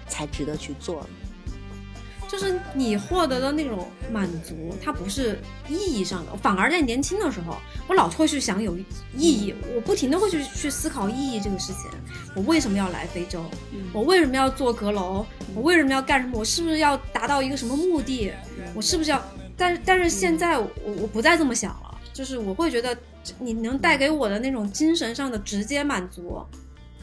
[0.09, 1.07] 才值得去做？
[2.33, 5.37] 就是你获得的那种满足，它不是
[5.69, 7.57] 意义上的，反而在年轻的时候，
[7.87, 8.83] 我老会去想有意
[9.15, 11.91] 义，我不停的会去去思考意义这个事情。
[12.35, 13.45] 我为什么要来非洲？
[13.93, 15.23] 我为什么要做阁楼？
[15.53, 16.39] 我为什么要干什么？
[16.39, 18.33] 我是不是要达到一个什么目的？
[18.73, 19.23] 我是不是要？
[19.55, 22.97] 但是但是现在我我不再这么想了，就是我会觉得
[23.37, 26.43] 你能带给我的那种精神上的直接满足，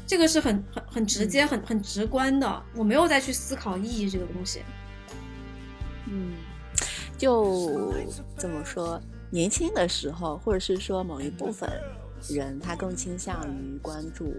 [0.08, 2.62] 这个是很很很直接、很很直观的。
[2.74, 4.62] 我没有再去思考意义这个东西。
[6.06, 6.34] 嗯，
[7.18, 7.92] 就
[8.36, 11.70] 怎么说，年轻的时候，或者是说某一部分
[12.28, 14.34] 人，他更倾向于关注，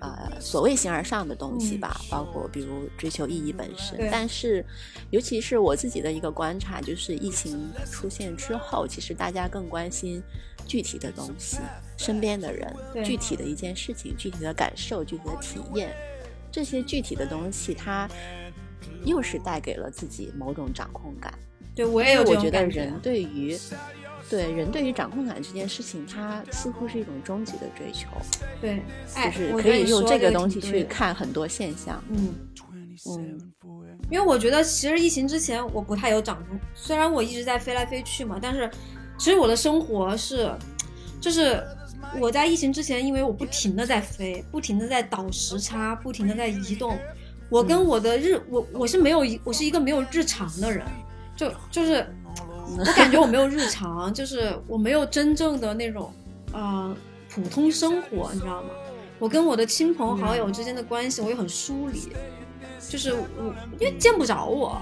[0.00, 4.08] 呃，所谓形而上的东西吧，包括比如追求意义本身。
[4.10, 4.64] 但是，
[5.10, 10.22] 尤其是我自己的一个观察，就是疫情出现之后，其实大家更关心
[10.66, 11.58] 具体的东西，
[11.96, 12.74] 身边的人，
[13.04, 15.94] 具体的一件事情，具体的感受，具体的体验，
[16.52, 18.08] 这些具体的东西，它。
[19.04, 21.32] 又是带给了自己某种掌控感，
[21.74, 23.56] 对我也有我觉得人对于，
[24.30, 28.08] 对人对于掌控感这件事情，它似乎是一种终极的追求。
[28.60, 28.82] 对，
[29.14, 32.02] 就是可以用这个东西去看很多现象。
[32.10, 32.34] 嗯
[33.10, 33.38] 嗯，
[34.10, 38.70] 因为我觉得其实疫情之前我不太有掌控，虽然我一直在飞来飞去嘛，但是
[39.18, 40.50] 其实我的生活是，
[41.20, 41.62] 就是
[42.20, 46.96] 我在疫情之前，因为我不停的在飞，不停的在倒时差，不停的在移动。
[47.50, 50.84] 我跟我的日我我是没有一我是一个没有日常的人，
[51.36, 52.06] 就就是
[52.78, 56.12] 我感觉我没有日常， 就是我没有真正的那种
[56.52, 56.96] 呃
[57.28, 58.70] 普通生活，你知道吗？
[59.20, 62.12] 我跟我的亲朋好友之间的关系我也很疏离，
[62.88, 64.76] 就是我因为见不着我，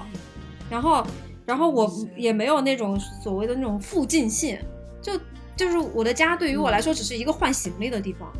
[0.71, 1.07] 然后
[1.45, 4.59] 然后我也没有那种所谓的那种附近性，
[5.03, 5.13] 就
[5.55, 8.33] 就是我的家对于我来说只是一个换行李的地方。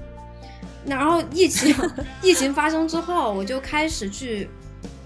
[0.85, 1.75] 那然后疫情
[2.23, 4.49] 疫情发生之后，我就开始去，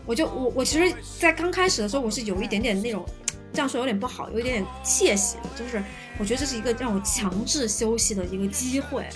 [0.05, 3.05] 我就我我其实，在刚开始的时候，我是有一点点那种，
[3.53, 5.83] 这样说有点不好，有一点点窃喜的，就是
[6.18, 9.07] 我觉得这是一个让我强制休息的一个机会，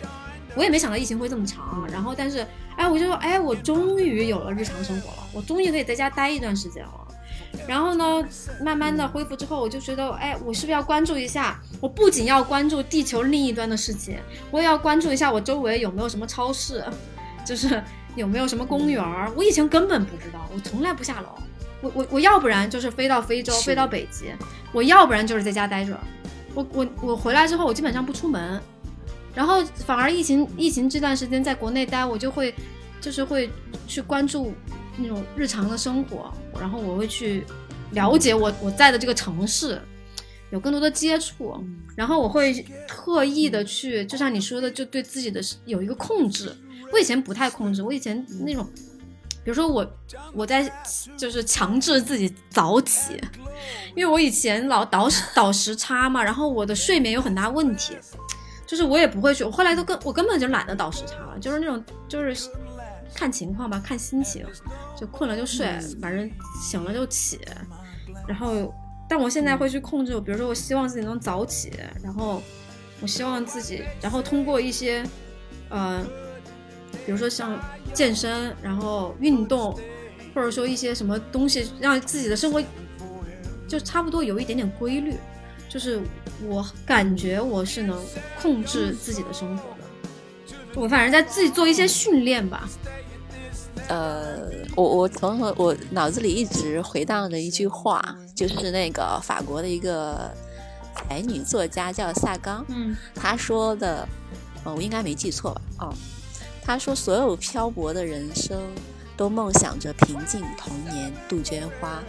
[0.54, 1.86] 我也没想到疫情会这么长。
[1.90, 2.46] 然后，但是，
[2.76, 7.06] 哎，我就说，哎，我终于有了日常生活了，我终于可以在家待一段时间了。
[7.66, 8.24] 然后呢，
[8.62, 11.60] 慢慢的恢复之后，我就觉得，哎，我是不是要关注一下？
[11.80, 14.18] 我不仅要关注地球另一端的事情，
[14.50, 16.84] 我也要关注一下我周围有没有什么超市，
[17.46, 17.82] 就是
[18.16, 19.30] 有没有什么公园儿。
[19.36, 21.28] 我以前根本不知道，我从来不下楼。
[21.82, 24.26] 我我我要不然就是飞到非洲，飞到北极，
[24.72, 25.98] 我要不然就是在家待着。
[26.54, 28.60] 我我我回来之后，我基本上不出门，
[29.34, 32.54] 然后反而疫情疫情这段时间在国内待，我就会
[33.00, 33.48] 就是会
[33.86, 34.52] 去关注
[35.00, 37.44] 那种日常的生活，然后我会去
[37.92, 39.80] 了解我我在的这个城市，
[40.50, 41.62] 有更多的接触，
[41.96, 46.54] 然后我会特意的去，就像你说的，就对自己的有一个控制。
[46.92, 48.68] 我以前不太控制，我以前那种。
[49.42, 49.90] 比如说我，
[50.34, 50.70] 我在
[51.16, 53.18] 就是强制自己早起，
[53.96, 57.96] 因为我以前老倒 倒时差嘛，然后我的睡眠有很大问题，
[58.66, 62.50] 就是我也不会去，我后来都根我根本就懒得倒时差了，就是那种就是
[63.14, 64.46] 看情况吧，看心情，
[64.96, 65.66] 就困了就睡，
[66.00, 66.30] 反正
[66.62, 67.38] 醒了就起，
[68.26, 68.74] 然后
[69.08, 72.42] 但我现在会去控制，比如说我希望自己能早起，然后
[73.00, 75.04] 我希望自己，然后通过一些
[75.68, 76.04] 呃。
[77.06, 77.58] 比如说像
[77.94, 79.72] 健身，然后运动，
[80.34, 82.60] 或者说一些什么东西，让自己的生活
[83.68, 85.14] 就差不多有一点点规律。
[85.68, 86.00] 就是
[86.42, 87.96] 我感觉我是能
[88.42, 89.79] 控制自己的生活的，
[90.74, 92.68] 我反正在自己做一些训练吧。
[93.88, 100.30] 呃，我我从头我脑子里一直回荡着一句话，就是那个法国的一个
[100.94, 104.06] 才女作家叫萨冈，嗯她说的，
[104.62, 105.60] 呃，我应该没记错吧？
[105.80, 105.94] 哦，
[106.62, 108.62] 她说所有漂泊的人生
[109.16, 112.00] 都梦想着平静童年、杜鹃花，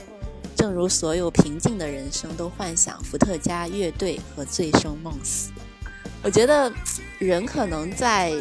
[0.55, 5.49] 正如所有平静的人生都幻想伏特加乐队和醉生梦死。
[6.23, 6.71] 我觉得
[7.19, 8.31] 人可能在，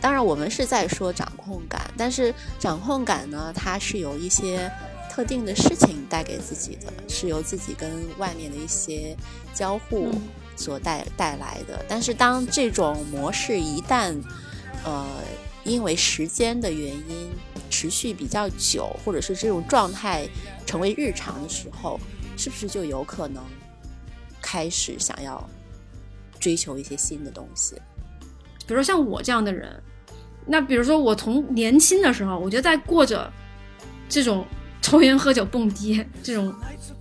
[0.00, 4.70] 当然我们是在说掌控感，但是掌控感呢，它是由一些
[5.10, 9.16] 特定的事情带给自己的，是由自己跟外面的一些
[9.54, 10.22] 交互嗯
[10.56, 11.84] 所带带来的。
[11.88, 14.14] 但是当这种模式一旦
[14.84, 15.06] 呃
[15.64, 17.30] 因为时间的原因
[17.70, 20.28] 持续比较久，或者是这种状态
[20.66, 21.98] 成为日常的时候，
[22.36, 23.42] 是不是就有可能
[24.42, 25.42] 开始想要
[26.38, 27.74] 追求一些新的东西？
[28.66, 29.82] 比如说像我这样的人，
[30.46, 33.30] 那比如说我从年轻的时候，我觉得在过着
[34.08, 34.46] 这种
[34.80, 36.54] 抽烟喝酒蹦迪这种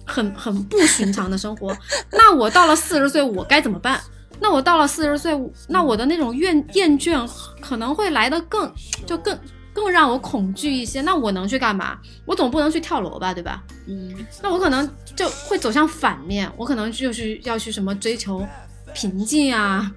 [0.06, 1.76] 很很不寻常的生活，
[2.12, 4.00] 那我到了四十岁，我该怎么办？
[4.40, 5.32] 那我到了四十岁，
[5.70, 7.30] 那我的那种厌厌倦
[7.62, 8.70] 可能会来的更
[9.06, 9.38] 就更
[9.72, 11.02] 更让我恐惧一些。
[11.02, 11.98] 那我能去干嘛？
[12.26, 13.64] 我总不能去跳楼吧，对吧？
[13.88, 18.46] 嗯，那我可能就会走向反面，我可能就是要去什么追求
[18.94, 19.92] 平静啊，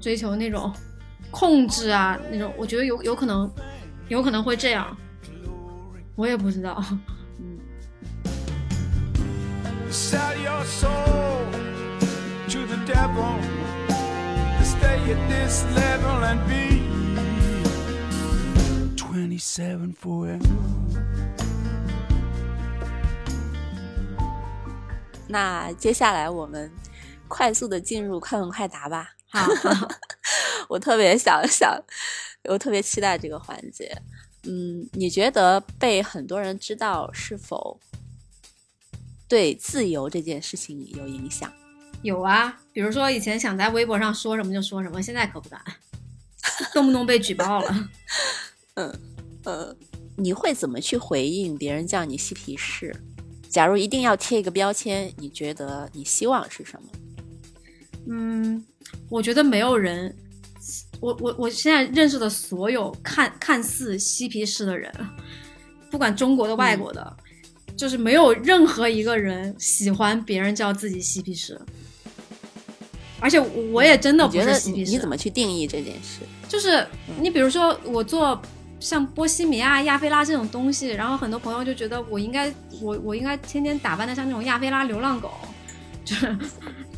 [0.00, 0.72] 追求那种
[1.30, 3.50] 控制啊，那种我觉得有有可能，
[4.08, 4.96] 有可能会这样，
[6.16, 6.82] 我也不知道。
[9.90, 11.44] Sell your soul
[12.48, 13.38] to the devil
[14.58, 16.82] to stay at this level and be
[18.96, 20.40] 27 forever.
[25.26, 26.70] 那接下来我们
[27.28, 29.10] 快速的进入快问快答吧。
[29.30, 29.46] 好
[30.68, 31.78] 我特别想想，
[32.48, 33.94] 我特别期待这个环节。
[34.44, 37.78] 嗯，你觉得被很多人知道是否
[39.28, 41.52] 对自由这件事情有影响？
[42.02, 45.60] 有啊，比如说以前想在微博上说什么就说什么，现在可不敢，
[46.72, 47.88] 动不动被举报了。
[49.44, 49.76] 呃，
[50.16, 52.94] 你会怎么去回应别人叫你嬉皮士？
[53.50, 56.88] 假如一定要贴一个标签，你觉得你希望是什么？
[58.08, 58.64] 嗯，
[59.08, 60.14] 我觉得没有人，
[61.00, 64.92] 我我我现在认识的所有看看似嬉皮士的人，
[65.90, 67.16] 不管中国的、外国的，
[67.76, 71.60] 就是没有任何一个人喜欢别人叫自己嬉皮士。
[73.20, 76.20] 而且我也真的不是嬉皮士，你你怎么去定义这件事？
[76.48, 76.86] 就是
[77.20, 78.40] 你比如说我做
[78.80, 82.50] 像波西米亚、亚非拉这种东西，然后很多朋友就觉得我应该
[82.80, 85.32] 我我应该天天打扮的像那种亚非拉流浪狗，
[86.04, 86.38] 就是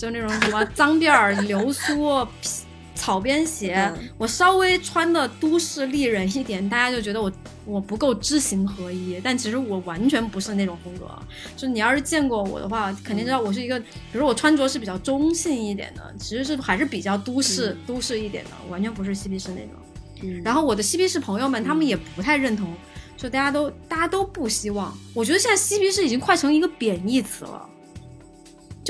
[0.00, 2.48] 就那种什么脏辫儿、 流苏、皮
[2.94, 7.30] 草编鞋，嗯我稍微穿的都市丽人一点，大家就觉得我
[7.66, 11.06] 我不够知行合一，但其实我完全不是那种风格。
[11.54, 19.74] 就你要是见过我的话，肯定知道我是一个，比如我穿着是比较中性一点的，其实是还是比较都市、都市一点的，完全不是嬉皮士那种。
[20.22, 22.72] 嗯然后我的嬉皮士朋友们，他们也不太认同，
[23.18, 24.96] 就大家都大家都不希望。
[25.14, 27.68] 我觉得现在嬉皮士已经快成一个贬义词了，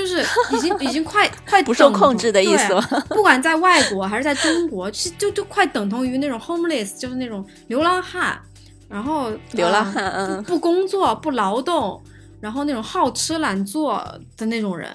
[0.00, 0.24] 就是
[0.56, 8.40] 已经已经快快不受控制的意思对吗不管在外国还是在中国，是就就快等同于那种 homeless，就是那种流浪汉，
[8.88, 10.42] 然后流浪呃汉嗯。
[10.42, 12.02] 不不工作不劳动，
[12.40, 14.02] 然后那种好吃懒做
[14.38, 14.90] 的那种人，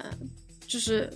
[0.66, 1.08] 就是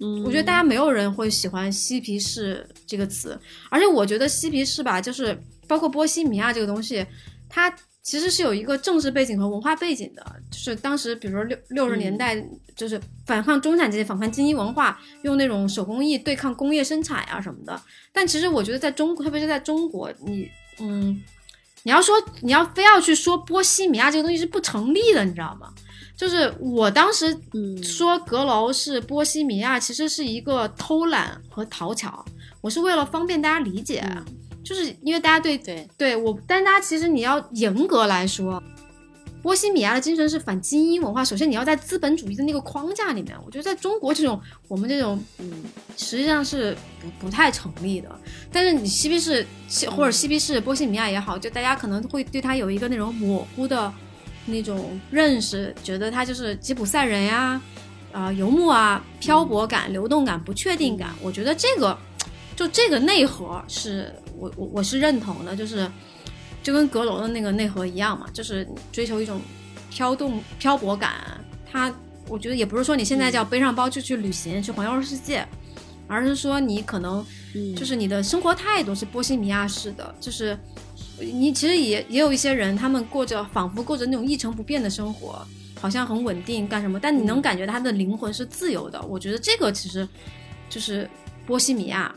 [0.00, 7.06] 嗯，我觉得大家没有人会喜欢嬉皮士这个词，而且我觉得嬉皮士吧，就是包括波西米亚这个东西，
[7.50, 7.70] 它
[8.10, 12.36] 其实是有一个政治背景和文化背景的，就是当时比如说六六十年代，
[12.74, 17.80] 就是反抗中产阶级、反抗精英文化，用那种手工艺对抗工业生产啊什么的。
[18.12, 20.50] 但其实我觉得在中国，特别是在中国，你
[20.80, 21.22] 嗯，
[21.84, 25.72] 你要说你要非要去说波西米亚这个东西是不成立的，你知道吗？
[26.16, 32.24] 就是我当时嗯说阁楼是波西米亚，其实是一个偷懒和讨巧，
[32.60, 34.04] 我是为了方便大家理解，
[34.62, 38.62] 就是因为大家对对对我，但是大家其实你要严格来说，
[39.42, 41.24] 波西米亚的精神是反精英文化。
[41.24, 44.38] 首先你要在资本主义的那个框架里面，我觉得在中国这种
[44.68, 45.64] 我们这种嗯
[45.96, 48.08] 实际上是不不太成立的。
[48.52, 53.90] 但是你嬉皮士西或者嬉皮士波西米亚也好，就大家可能会对他有一个那种模糊的
[54.44, 57.60] 那种认识，觉得他就是吉普赛人呀、
[58.12, 61.14] 啊、游牧啊、漂泊感、流动感、不确定感。
[61.22, 61.96] 我觉得这个
[62.54, 65.88] 就这个内核是我我我是认同的，就是
[66.62, 69.40] 就跟阁楼的那个内核一样嘛，就是追求一种
[69.90, 71.12] 飘动漂泊感。
[71.70, 71.92] 它
[72.26, 75.46] 我觉得也不是说你现在就要背上包就去旅行、去环游世界，
[76.06, 77.24] 而是说你可能
[77.54, 80.58] 嗯就是你的生活态度是波西米亚式的，就是
[81.18, 85.46] 你其实也也有一些人，他们过着仿佛过着那种一成不变的生活，
[85.80, 89.00] 好像很稳定干什么，但你能感觉他的灵魂是自由的。
[89.02, 90.08] 我觉得这个其实
[90.68, 91.08] 就是
[91.46, 92.14] 波西米亚，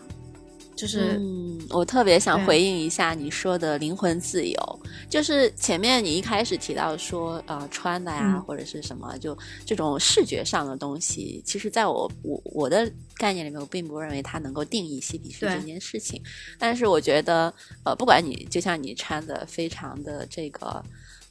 [0.76, 16.22] 就是、嗯，我特别想回应一下你说的灵魂自由，就是前面你一开始提到说，呃，穿的呀、嗯或者是什么，就这种视觉上的东西，其实在我我我的概念里面，我并不认为它能够定义嬉皮士这件事情。
[16.58, 17.54] 但是我觉得，
[17.84, 20.84] 呃，不管你就像你穿的非常的这个。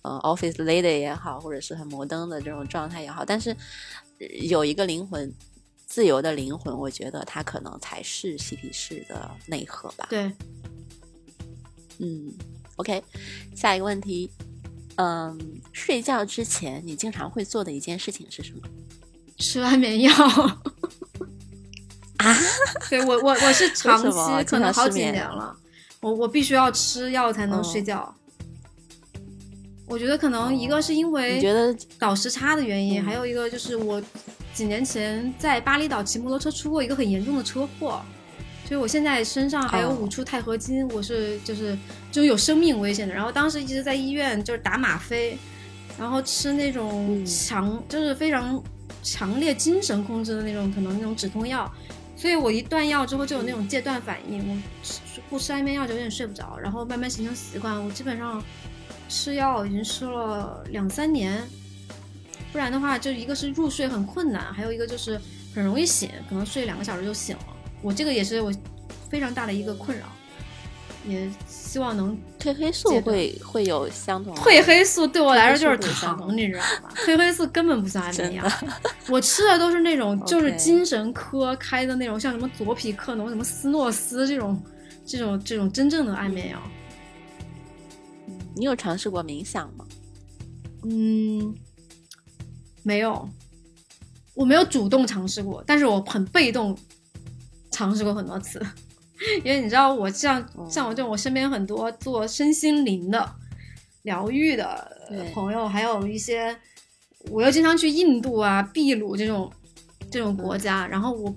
[0.05, 3.51] 呃，office lady 也好，或者是很摩登的这种状态也好，但是
[4.19, 5.33] 呃有一个灵魂，
[5.93, 10.07] 自由的灵魂，我觉得它可能才是嬉皮士的内核吧。
[10.09, 10.33] 对
[11.99, 12.33] 嗯
[12.77, 13.05] ，OK，
[13.55, 14.31] 下一个问题，
[14.97, 15.39] 嗯，
[15.71, 18.63] 睡觉之前你经常会做的一件事情是什么？
[19.37, 20.11] 吃安眠药
[22.17, 22.37] 啊？
[22.89, 25.55] 对我我我是长期可能好几年了，
[26.01, 28.15] 我我必须要吃药才能嗯睡觉。
[29.87, 34.03] 我觉得可能一个是因为你觉得倒时差的原因，嗯还有一个就是我
[34.55, 38.03] 几年前在巴厘岛骑摩托车出过一个很严重的车祸，
[38.67, 41.77] 所以我现在身上还有哦五处钛合金，我是就是
[42.11, 43.15] 就有生命危险的。
[43.15, 45.39] 然后当时一直在医院就是打吗啡，
[45.99, 48.63] 然后吃那种嗯强、就是非常
[49.03, 51.71] 强烈精神控制的那种可能那种止痛药，
[52.15, 58.43] 所以我一断药之后就有那种戒断反应，我吃不吃安眠药就有点睡不着，然后慢慢形成习惯，我基本上
[59.09, 61.43] 吃药已经吃了两三年。
[62.53, 65.19] 不然的话，就一个是入睡很困难，还有一个就是
[65.55, 67.45] 很容易醒，可能睡两个小时就醒了。
[67.81, 68.53] 我这个也是我
[69.09, 70.05] 非常大的一个困扰，
[71.09, 76.91] 也希望能褪黑素会会有相同褪黑素对我来说就是糖，你知道吗？
[77.07, 78.45] 褪黑素根本不算安眠药，
[79.09, 84.63] 我吃的都是那种 就是精神科开的那种，像什么左匹克农、什么斯诺斯这种
[85.07, 86.63] 这种这种真正的安眠药。
[88.55, 89.87] 你有尝试过冥想吗？
[90.85, 91.55] 嗯，
[92.83, 93.29] 没有，
[94.35, 96.77] 我没有主动尝试过，但是我很被动
[97.71, 98.61] 尝试过很多次，
[99.45, 100.69] 因为你知道我像哦。
[100.71, 103.35] 像我这种我身边很多做身心灵的
[104.03, 104.97] 疗愈的
[105.33, 106.57] 朋友，还有一些
[107.31, 109.51] 我又经常去印度啊、秘鲁这种
[110.11, 111.35] 这种国家，然后我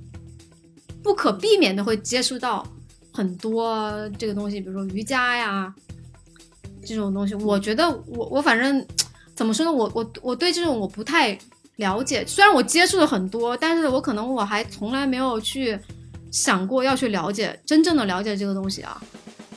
[1.04, 2.66] 不可避免的会接触到
[3.14, 5.74] 很多这个东西，比如说瑜伽呀
[6.84, 7.36] 这种东西。
[7.36, 8.86] 我觉得我我反正
[9.36, 11.38] 怎么说呢，我我我对这种我不太
[11.76, 15.78] 了解，虽然我接触了很多，但是我可能我还从来没有去
[16.32, 19.02] 想过要去了解真正的了解这个东西啊。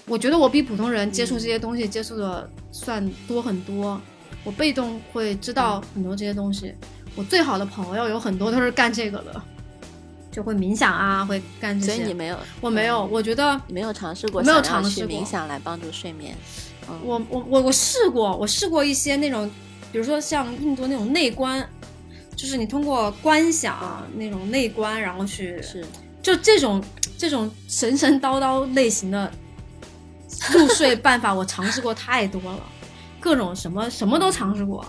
[0.06, 4.00] 我觉得我比普通人接触这些东西接触的算多很多，
[4.42, 6.74] 我被动会知道很多这些东西。
[7.14, 9.42] 我最好的朋友有很多都是干这个的，
[10.32, 11.94] 就会冥想啊，会干这些。
[11.96, 16.34] 所以你没有，我没有，我觉得你没有尝试过，没有尝试过去冥想来帮助睡眠。
[16.88, 19.50] 嗯，我我我我试过，我试过一些那种，
[19.90, 21.66] 比如说像印度那种内观，
[22.36, 25.84] 就是你通过观想那种内观，然后去是
[26.22, 26.82] 就这种
[27.16, 29.30] 这种神神叨叨类型的
[30.52, 32.62] 入睡 办法，我尝试过太多了，
[33.18, 34.84] 各种什么什么都尝试过，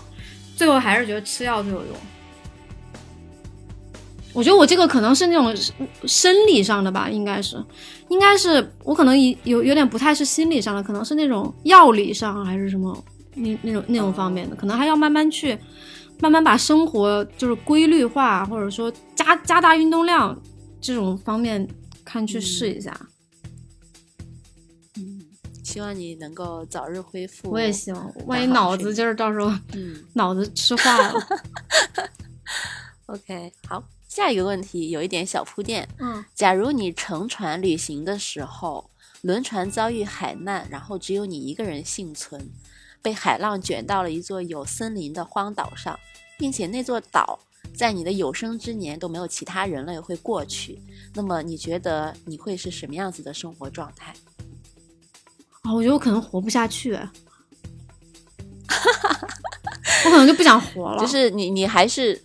[0.56, 1.94] 最后还是觉得吃药最有用。
[4.32, 5.74] 我觉得我这个可能是那种生
[6.04, 7.60] 生理上的吧，应该是，
[8.08, 12.96] 应该是我可能有有有点不太是心理上的，可能是那种药理上还是什么
[13.40, 15.58] 那那种那种方面的，可能还要慢慢去，
[16.20, 20.40] 慢慢把生活就是规律化，或者说加加大运动量
[20.80, 21.66] 这种方面
[22.04, 22.94] 看去试一下。
[24.96, 25.20] 嗯
[25.62, 27.48] 希望你能够早日恢复。
[27.48, 31.14] 我也希望，万一脑子就是到时候嗯 脑子吃坏了，，
[33.06, 35.88] OK，好，下一个问题有一点小铺垫。
[36.00, 38.90] 嗯，假如你乘船旅行的时候，
[39.22, 42.50] 轮船遭遇海难，然后只有你一个人幸存，
[43.02, 45.98] 被海浪卷到了一座有森林的荒岛上，
[46.38, 47.38] 并且那座岛
[47.74, 50.80] 在你的有生之年都没有其他人类会过去，
[51.14, 54.14] 那么你觉得你会是什么样子的生活状态？
[55.62, 57.08] 啊，我觉得我可能活不下去，我
[60.10, 61.00] 可能就不想活了。
[61.00, 62.22] 就是你，你还是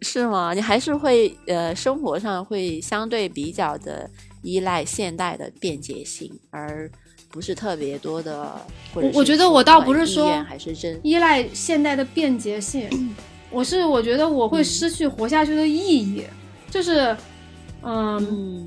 [0.00, 0.54] 是吗？
[0.54, 4.10] 你还是会呃，生活上会相对比较的
[4.42, 6.90] 依赖现代的便捷性，而
[7.34, 8.54] 不是特别多的。
[8.94, 12.88] 或者我我觉得我倒不是说还是真依赖现代的便捷性，
[13.50, 16.22] 我是我觉得我会失去活下去的意义，
[16.70, 17.16] 就是，
[17.82, 18.66] 嗯，嗯。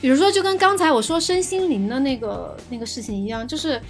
[0.00, 3.80] 比如说就跟刚才我说身心灵的那个那个事情一样，就是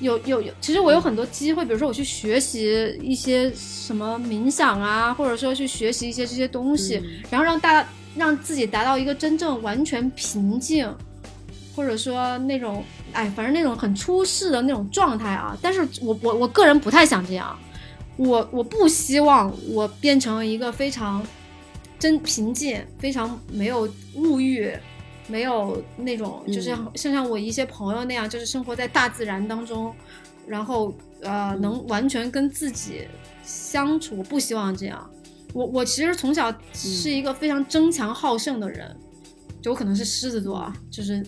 [0.00, 7.22] 有有有，其实我有很多机会，比如说我去学习一些什么冥想啊，或者说去学习一些这些东西，嗯。
[7.30, 10.92] 然后让大让自己达到一个真正完全平静，
[11.74, 12.82] 或者说那种
[13.12, 15.56] 哎，反正那种很出世的那种状态啊。
[15.62, 17.58] 但是我我我个人不太想这样，
[18.16, 21.24] 我我不希望我变成一个非常
[21.98, 24.72] 真平静、非常没有物欲。
[25.28, 29.94] 没有那种，就是嗯像像我一些朋友那样，就是生活在大自然当中，
[30.44, 30.92] 然后
[31.22, 33.06] 呃，能完全跟自己
[33.44, 34.16] 相处。
[34.18, 35.08] 我不希望这样。
[35.52, 38.96] 我我其实从小是一个非常争强好胜的人，
[39.62, 41.24] 就我可能是狮子座啊，就是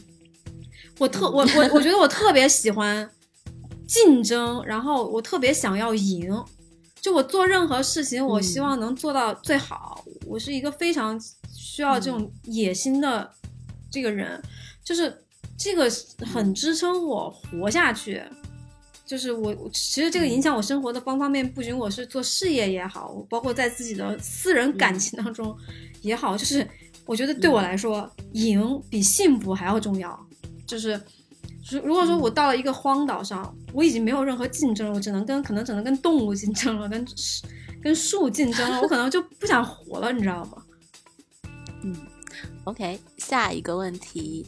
[1.03, 3.11] 我特我我我觉得我特别喜欢
[3.89, 6.33] 竞争，然后我特别想要赢。
[7.01, 10.05] 就我做任何事情，我希望能做到最好。
[10.24, 11.20] 我是一个非常
[11.53, 13.29] 需要这种野心的
[13.91, 14.41] 这个人，
[14.85, 15.12] 就是
[15.59, 15.91] 这个
[16.24, 18.23] 很支撑我活下去。
[19.05, 25.55] 就是我，我其实这个影响我生活的方方面面，不仅我是做事业也好，包括在自己的私人感情当中
[26.01, 26.65] 也好，就是
[27.05, 30.27] 我觉得对我来说，赢比幸福还要重要。
[30.73, 30.99] 就是
[31.70, 37.07] 如如果说我到了一个荒岛上，我已经没有任何竞争了，我只能跟可能只能跟动物竞争了，跟
[37.82, 40.62] 跟树竞争了，我可能就不想活了，你知道吗？
[41.85, 41.94] 嗯
[42.65, 44.47] ，OK，下一个问题，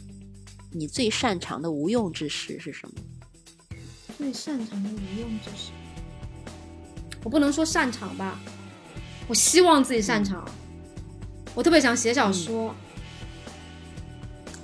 [0.71, 2.95] 你最擅长的无用之事是什么？
[4.17, 5.69] 最擅长的无用之事，
[7.23, 8.39] 我不能说擅长吧，
[9.27, 10.43] 我希望自己擅长。
[11.53, 12.75] 我特别想写小说，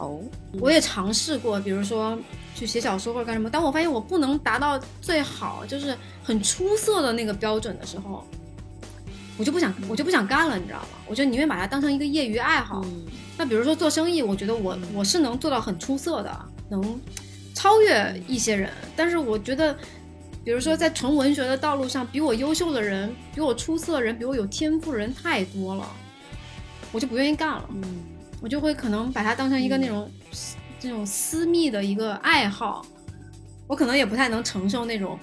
[0.01, 0.19] 哦，
[0.59, 2.17] 我也尝试过，比如说
[2.55, 3.49] 去写小说或者干什么。
[3.49, 8.25] 当我发现我不能达到最好，就是很出色的那个标准的时候，
[9.37, 10.97] 我就不想，我就不想干了，你知道吗？
[11.07, 12.81] 我就宁愿把它当成一个业余爱好。
[12.83, 13.05] 嗯
[13.37, 17.01] 那比如说做生意，我觉得我我是能做到很出色的，能
[17.55, 18.69] 超越一些人。
[18.95, 19.75] 但是我觉得，
[20.43, 25.89] 比如说在纯文学的道路上，比我优秀的人、比我出色的人、比我有天赋的人太多了，
[26.91, 27.67] 我就不愿意干了。
[27.73, 27.81] 嗯
[28.41, 30.09] 我就会可能把它当成一个那种、
[30.79, 32.83] 这种私密的一个爱好，
[33.67, 35.17] 我可能也不太能承受那种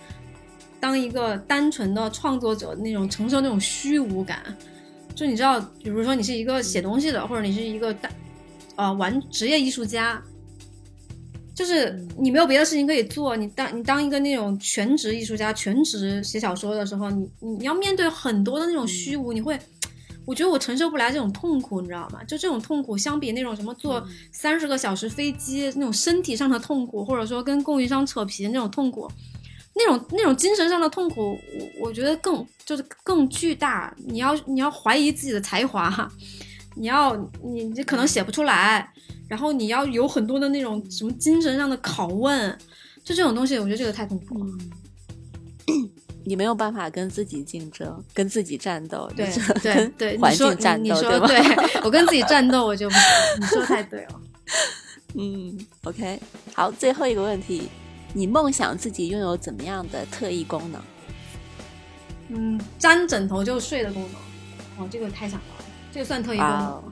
[0.79, 4.41] 当一个单纯的创作者那种承受那种虚无感。
[5.17, 8.09] 就你知道，比如说你是一个写东西的，或者你是一个大
[8.77, 10.23] 呃玩职业艺术家，
[11.57, 19.59] 就是你没有别的事情可以做，你当你当一个那种全职艺术家、全职写小说的时候，你你要面对很多的那种虚无，你会。
[20.29, 22.23] 我觉得我承受不来这种痛苦，你知道吗？
[22.25, 29.11] 就这种痛苦，相比那种什么坐三十个小时飞机那种身体上的痛苦，或者说跟供应商扯皮的那种痛苦，
[29.75, 31.31] 那种那种精神上的痛苦，
[31.81, 33.97] 我我觉得更就是更巨大。
[34.05, 36.07] 你要你要怀疑自己的才华，
[36.77, 38.93] 你要你你可能写不出来，
[39.29, 42.59] 然后你要有很多的那种什么精神上的拷问，
[43.03, 44.53] 就这种东西，我觉得这个太痛苦了。
[46.29, 49.27] 你没有办法跟自己竞争，跟自己战斗，对
[49.63, 51.01] 对对，环你说境战斗？
[51.27, 51.41] 对
[51.83, 52.87] 我跟自己战斗，我就。
[53.41, 54.21] 你说太对了。
[55.17, 56.21] 嗯，OK，
[56.55, 57.71] 好，最后一个问题，
[58.13, 60.83] 你梦想自己拥有怎么样的特异功能？
[62.29, 66.83] 嗯，粘枕头就睡的功能，哦，这个太想要了，这个算特异功能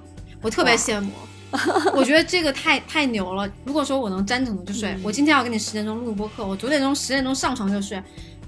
[0.41, 1.13] 我特别羡慕。
[1.95, 3.49] 我觉得这个太太牛了。
[3.65, 8.03] 如果说我能粘枕头就睡，嗯我今天要跟你十点钟录播课，我九点钟十点钟上床就睡，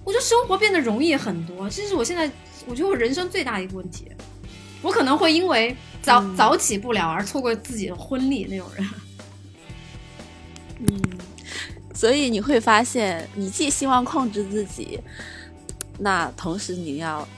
[0.09, 1.69] 我觉得生活变得容易很多。
[1.69, 2.31] 这是我现在
[2.67, 4.11] 我觉得我人生最大的一个问题，
[4.81, 8.89] 我可能会因为早、嗯早起不了而错过自己的婚礼那种人。
[10.79, 11.03] 嗯，
[11.93, 14.99] 所以你会发现，你既希望控制自己，
[15.99, 17.29] 那同时你要，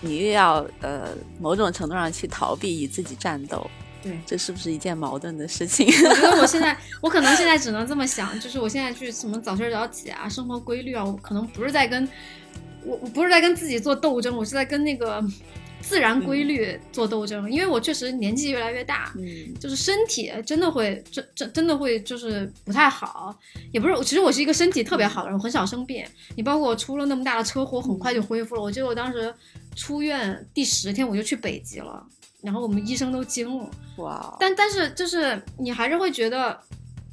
[0.00, 3.70] 你又要呃某种程度上去逃避与自己战斗，
[4.04, 5.86] 对，这是不是一件矛盾的事情？
[5.86, 12.06] 我觉得我现在， 我可能现在只能这么想，就是我现在去什么早睡早起啊，生活规律啊，我可能不是在跟
[12.84, 15.24] 我，我不是在跟自己做斗争，我是在跟那个
[15.80, 23.34] 自然规律做斗争，因为我确实年纪越来越大，嗯就是身体真的会真真真的会就是不太好，
[23.72, 26.04] 也不是，其实我是一个身体特别好的人，我很少生病。
[26.36, 28.60] 你包括我出了那么大的车祸，很快就恢复了。
[28.60, 29.34] 我记得我当时
[29.74, 32.06] 出院第十天我就去北极了，
[32.44, 33.70] 然后我们医生都惊了。
[33.96, 36.60] 哇，但但是就是你还是会觉得，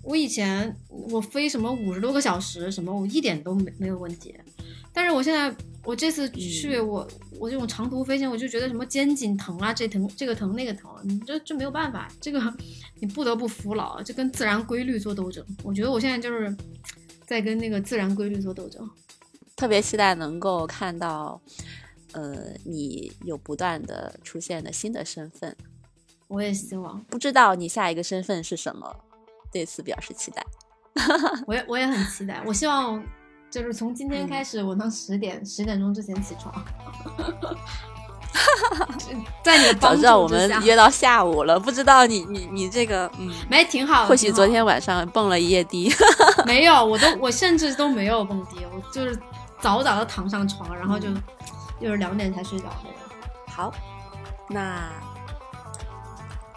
[0.04, 4.36] 我以前我飞什么五十多个小时什么，我一点都没没有问题。
[4.94, 5.56] 但是我现在
[5.86, 7.08] 我这次去、我
[7.40, 12.42] 我这种长途飞行，我就觉得什么肩颈疼啊，这疼这个疼那个疼，你这这没有办法，这个
[13.00, 15.42] 你不得不服老，就跟自然规律做斗争。
[15.64, 16.54] 我觉得我现在就是
[17.26, 18.88] 在跟那个自然规律做斗争。
[19.56, 21.40] 特别期待能够看到，
[22.14, 25.56] 呃，你有不断的出现的新的身份，
[26.28, 28.96] 我也希望，不知道你下一个身份是什么，
[29.52, 30.46] 对此表示期待。
[31.48, 33.02] 我也我也很期待，我希望
[33.50, 36.54] 就是从今天开始，我能十点十点钟之前起床。
[39.44, 45.92] 在你的帮助早知道我们约到下午了，不知道你你你这个，嗯，没挺好的，或许昨天晚上蹦了一夜迪。
[46.46, 49.20] 没有，我都我甚至都没有蹦迪，我就是
[49.60, 51.10] 早早的躺上床，然后就
[51.82, 52.94] 就是两点才睡着的人。
[53.48, 53.74] 好，
[54.48, 54.90] 那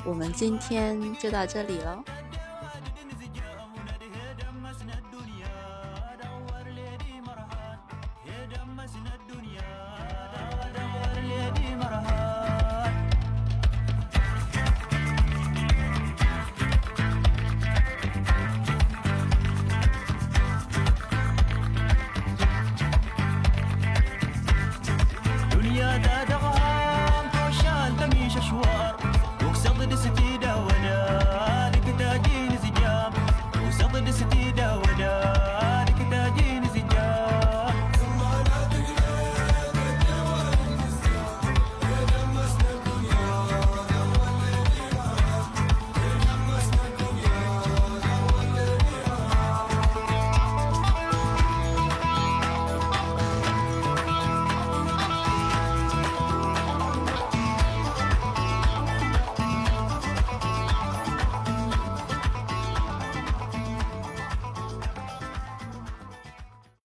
[0.04, 2.04] 我们今天就到这里喽。